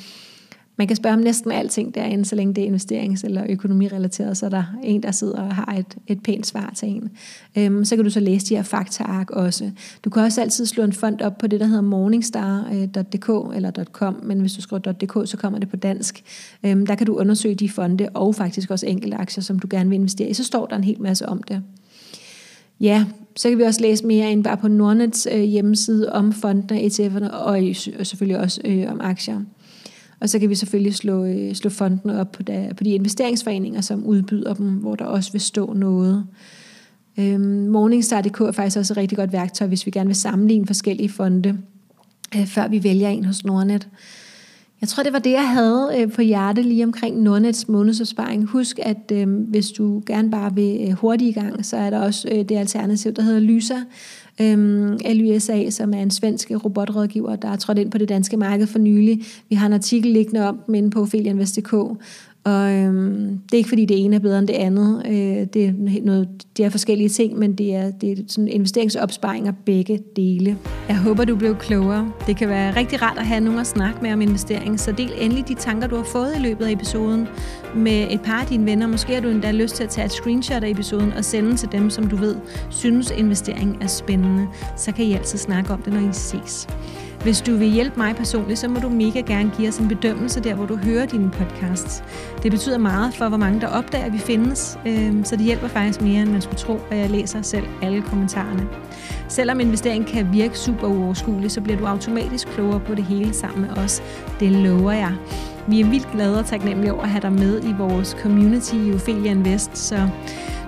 man 0.81 0.87
kan 0.87 0.97
spørge 0.97 1.15
om 1.15 1.21
næsten 1.21 1.53
alting 1.53 1.95
derinde, 1.95 2.25
så 2.25 2.37
længe 2.37 2.55
det 2.55 2.65
er 2.65 2.77
investerings- 2.77 3.25
eller 3.25 3.47
økonomirelateret, 3.49 4.37
så 4.37 4.47
er 4.47 4.51
der 4.51 4.65
en, 4.83 5.03
der 5.03 5.11
sidder 5.11 5.43
og 5.43 5.55
har 5.55 5.77
et, 5.79 5.97
et 6.07 6.23
pænt 6.23 6.47
svar 6.47 6.73
til 6.77 6.89
en. 6.89 7.11
Øhm, 7.59 7.85
så 7.85 7.97
kan 7.97 8.05
du 8.05 8.11
så 8.11 8.21
læse 8.21 8.47
de 8.47 8.57
her 8.57 8.63
faktaark 8.63 9.31
også. 9.31 9.71
Du 10.05 10.11
kan 10.11 10.23
også 10.23 10.41
altid 10.41 10.67
slå 10.67 10.85
en 10.85 10.93
fond 10.93 11.21
op 11.21 11.39
på 11.39 11.47
det, 11.47 11.61
der 11.61 11.67
hedder 11.67 11.81
morningstar.dk 11.81 13.29
øh, 13.29 13.57
eller 13.57 13.85
.com, 13.93 14.21
men 14.23 14.41
hvis 14.41 14.53
du 14.53 14.63
skriver 14.63 14.93
.dk, 14.93 15.31
så 15.31 15.37
kommer 15.37 15.59
det 15.59 15.69
på 15.69 15.77
dansk. 15.77 16.23
Øhm, 16.65 16.87
der 16.87 16.95
kan 16.95 17.07
du 17.07 17.15
undersøge 17.15 17.55
de 17.55 17.69
fonde 17.69 18.09
og 18.15 18.35
faktisk 18.35 18.71
også 18.71 18.87
enkelte 18.87 19.17
aktier, 19.17 19.43
som 19.43 19.59
du 19.59 19.69
gerne 19.71 19.91
vil 19.91 19.97
investere 19.97 20.29
i. 20.29 20.35
Så 20.35 20.45
står 20.45 20.67
der 20.67 20.77
en 20.77 20.85
hel 20.85 21.03
masse 21.03 21.29
om 21.29 21.43
det. 21.43 21.63
Ja, 22.81 23.05
så 23.37 23.49
kan 23.49 23.59
vi 23.59 23.63
også 23.63 23.81
læse 23.81 24.07
mere 24.07 24.33
ind 24.33 24.45
bare 24.45 24.57
på 24.57 24.69
Nordnets 24.69 25.29
øh, 25.33 25.43
hjemmeside 25.43 26.13
om 26.13 26.33
fondene, 26.33 26.81
ETF'erne 26.81 27.31
og, 27.31 27.59
og 27.99 28.07
selvfølgelig 28.07 28.39
også 28.41 28.61
øh, 28.65 28.93
om 28.93 29.01
aktier. 29.01 29.41
Og 30.21 30.29
så 30.29 30.39
kan 30.39 30.49
vi 30.49 30.55
selvfølgelig 30.55 30.95
slå, 30.95 31.25
øh, 31.25 31.55
slå 31.55 31.71
fonden 31.71 32.11
op 32.11 32.33
på, 32.33 32.43
der, 32.43 32.75
på 32.75 32.85
de 32.85 32.91
investeringsforeninger, 32.91 33.81
som 33.81 34.05
udbyder 34.05 34.55
dem, 34.55 34.67
hvor 34.67 34.95
der 34.95 35.05
også 35.05 35.33
vil 35.33 35.41
stå 35.41 35.73
noget. 35.73 36.27
Øhm, 37.19 37.69
Morningstar.dk 37.69 38.41
er 38.41 38.53
faktisk 38.53 38.77
også 38.79 38.93
et 38.93 38.97
rigtig 38.97 39.19
godt 39.19 39.33
værktøj, 39.33 39.69
hvis 39.69 39.87
vi 39.87 39.91
gerne 39.91 40.07
vil 40.07 40.17
sammenligne 40.17 40.67
forskellige 40.67 41.09
fonde, 41.09 41.59
øh, 42.37 42.47
før 42.47 42.69
vi 42.69 42.85
vælger 42.85 43.09
en 43.09 43.25
hos 43.25 43.45
Nordnet. 43.45 43.89
Jeg 44.81 44.89
tror, 44.89 45.03
det 45.03 45.13
var 45.13 45.19
det, 45.19 45.31
jeg 45.31 45.49
havde 45.49 45.91
øh, 45.99 46.13
på 46.13 46.23
hjerte 46.23 46.63
lige 46.63 46.85
omkring 46.85 47.23
Nordnets 47.23 47.69
månedsopsparing. 47.69 48.45
Husk, 48.45 48.79
at 48.83 49.13
øh, 49.13 49.29
hvis 49.29 49.71
du 49.71 50.03
gerne 50.07 50.31
bare 50.31 50.55
vil 50.55 50.87
øh, 50.89 50.93
hurtigt 50.93 51.37
i 51.37 51.41
gang, 51.41 51.67
så 51.67 51.77
er 51.77 51.91
der 51.91 52.01
også 52.01 52.29
øh, 52.29 52.39
det 52.39 52.57
alternativ, 52.57 53.13
der 53.13 53.23
hedder 53.23 53.41
Lysa, 53.41 53.77
øhm, 54.41 54.99
LYSA, 55.05 55.71
som 55.71 55.95
er 55.95 56.03
en 56.03 56.11
svensk 56.11 56.51
robotrådgiver, 56.65 57.37
der 57.37 57.49
er 57.49 57.57
trådt 57.57 57.79
ind 57.79 57.91
på 57.91 57.99
det 57.99 58.09
danske 58.09 58.37
marked 58.37 58.67
for 58.67 58.79
nylig. 58.79 59.23
Vi 59.49 59.55
har 59.55 59.67
en 59.67 59.73
artikel 59.73 60.13
liggende 60.13 60.49
om 60.49 60.61
dem 60.67 60.75
inde 60.75 60.91
på 60.91 61.03
Ophelianvest.dk, 61.03 61.75
og 62.45 62.73
øhm, 62.73 63.39
det 63.39 63.53
er 63.53 63.57
ikke 63.57 63.69
fordi 63.69 63.85
det 63.85 64.05
ene 64.05 64.17
er 64.17 64.21
bedre 64.21 64.39
end 64.39 64.49
det 64.49 64.55
andet. 64.55 65.03
Øh, 65.07 65.47
det, 65.55 65.67
er 65.67 65.73
noget, 66.05 66.29
det 66.57 66.65
er 66.65 66.69
forskellige 66.69 67.09
ting, 67.09 67.39
men 67.39 67.55
det 67.55 67.75
er, 67.75 67.91
det 67.91 68.13
er 68.13 68.23
sådan 68.29 68.49
investeringsopsparinger 68.49 69.53
begge 69.67 70.01
dele. 70.17 70.57
Jeg 70.89 70.99
håber, 70.99 71.25
du 71.25 71.37
blev 71.37 71.57
klogere. 71.57 72.13
Det 72.27 72.37
kan 72.37 72.49
være 72.49 72.77
rigtig 72.77 73.03
rart 73.03 73.19
at 73.19 73.27
have 73.27 73.41
nogen 73.41 73.61
at 73.61 73.67
snakke 73.67 73.99
med 74.03 74.13
om 74.13 74.21
investering, 74.21 74.81
så 74.81 74.93
del 74.93 75.13
endelig 75.19 75.49
de 75.49 75.55
tanker, 75.55 75.89
du 75.89 75.97
har 75.97 76.05
fået 76.05 76.33
i 76.37 76.41
løbet 76.41 76.65
af 76.65 76.73
episoden 76.73 77.29
med 77.77 78.07
et 78.11 78.21
par 78.21 78.41
af 78.41 78.47
dine 78.47 78.67
venner. 78.67 78.87
Måske 78.87 79.15
har 79.15 79.21
du 79.21 79.29
endda 79.29 79.53
lyst 79.53 79.77
til 79.77 79.85
at 79.85 79.91
tage 79.91 80.05
et 80.05 80.13
screenshot 80.13 80.65
af 80.65 80.71
episoden 80.71 81.13
og 81.13 81.25
sende 81.25 81.57
til 81.57 81.69
dem, 81.73 81.91
som 81.91 82.09
du 82.09 82.17
ved 82.17 82.37
synes 82.71 83.13
investering 83.17 83.79
er 83.81 83.87
spændende. 83.87 84.47
Så 84.77 84.93
kan 84.93 85.05
I 85.05 85.13
altid 85.13 85.39
snakke 85.39 85.73
om 85.73 85.83
det, 85.83 85.93
når 85.93 86.01
I 86.01 86.13
ses. 86.13 86.69
Hvis 87.23 87.41
du 87.41 87.57
vil 87.57 87.69
hjælpe 87.69 87.97
mig 87.97 88.17
personligt, 88.17 88.59
så 88.59 88.69
må 88.69 88.81
du 88.81 88.89
mega 88.89 89.21
gerne 89.21 89.53
give 89.57 89.69
os 89.69 89.79
en 89.79 89.89
bedømmelse 89.89 90.41
der, 90.41 90.55
hvor 90.55 90.67
du 90.67 90.77
hører 90.77 91.07
dine 91.07 91.31
podcasts. 91.31 92.05
Det 92.43 92.51
betyder 92.51 92.79
meget 92.79 93.15
for, 93.15 93.29
hvor 93.29 93.39
mange 93.39 93.61
der 93.61 93.67
opdager, 93.67 94.05
at 94.05 94.13
vi 94.13 94.19
findes, 94.19 94.79
øh, 94.87 95.25
så 95.25 95.37
det 95.37 95.45
hjælper 95.45 95.69
faktisk 95.69 96.01
mere, 96.01 96.23
end 96.23 96.31
man 96.31 96.43
skulle 96.43 96.59
tro, 96.59 96.73
og 96.91 96.99
jeg 96.99 97.11
læser 97.11 97.43
selv 97.43 97.67
alle 97.83 98.03
kommentarerne. 98.03 98.69
Selvom 99.29 99.61
investering 99.61 100.07
kan 100.07 100.33
virke 100.33 100.59
super 100.59 100.87
uoverskuelig, 100.87 101.51
så 101.51 101.61
bliver 101.61 101.79
du 101.79 101.87
automatisk 101.87 102.49
klogere 102.49 102.81
på 102.81 102.95
det 102.95 103.05
hele 103.05 103.33
sammen 103.35 103.61
med 103.61 103.71
os. 103.77 104.03
Det 104.41 104.53
lover 104.53 104.93
jeg. 104.93 105.13
Vi 105.67 105.81
er 105.81 105.87
vildt 105.87 106.13
glade 106.13 106.39
og 106.39 106.47
taknemmelige 106.47 106.93
over 106.93 107.03
at 107.03 107.09
have 107.09 107.23
dig 107.23 107.33
med 107.33 107.65
i 107.65 107.73
vores 107.79 108.17
community 108.23 108.75
i 108.75 108.95
Ophelia 108.95 109.31
Invest, 109.31 109.79
så 109.79 110.09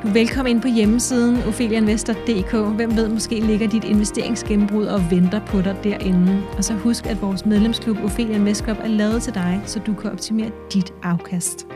du 0.03 0.09
er 0.09 0.13
velkommen 0.13 0.51
ind 0.51 0.63
på 0.63 0.69
hjemmesiden 0.69 1.43
opheliainvestor.dk. 1.43 2.77
Hvem 2.77 2.97
ved, 2.97 3.09
måske 3.09 3.41
ligger 3.41 3.69
dit 3.69 3.85
investeringsgennembrud 3.85 4.87
og 4.87 5.11
venter 5.11 5.41
på 5.47 5.61
dig 5.61 5.77
derinde. 5.85 6.43
Og 6.57 6.65
så 6.65 6.75
husk, 6.75 7.07
at 7.07 7.23
vores 7.23 7.47
medlemsklub 7.47 7.97
Ophelia 8.05 8.37
Invest 8.37 8.65
Club 8.65 8.77
er 8.81 8.89
lavet 8.89 9.23
til 9.23 9.35
dig, 9.35 9.63
så 9.67 9.79
du 9.79 9.95
kan 9.95 10.11
optimere 10.11 10.51
dit 10.73 10.95
afkast. 11.03 11.67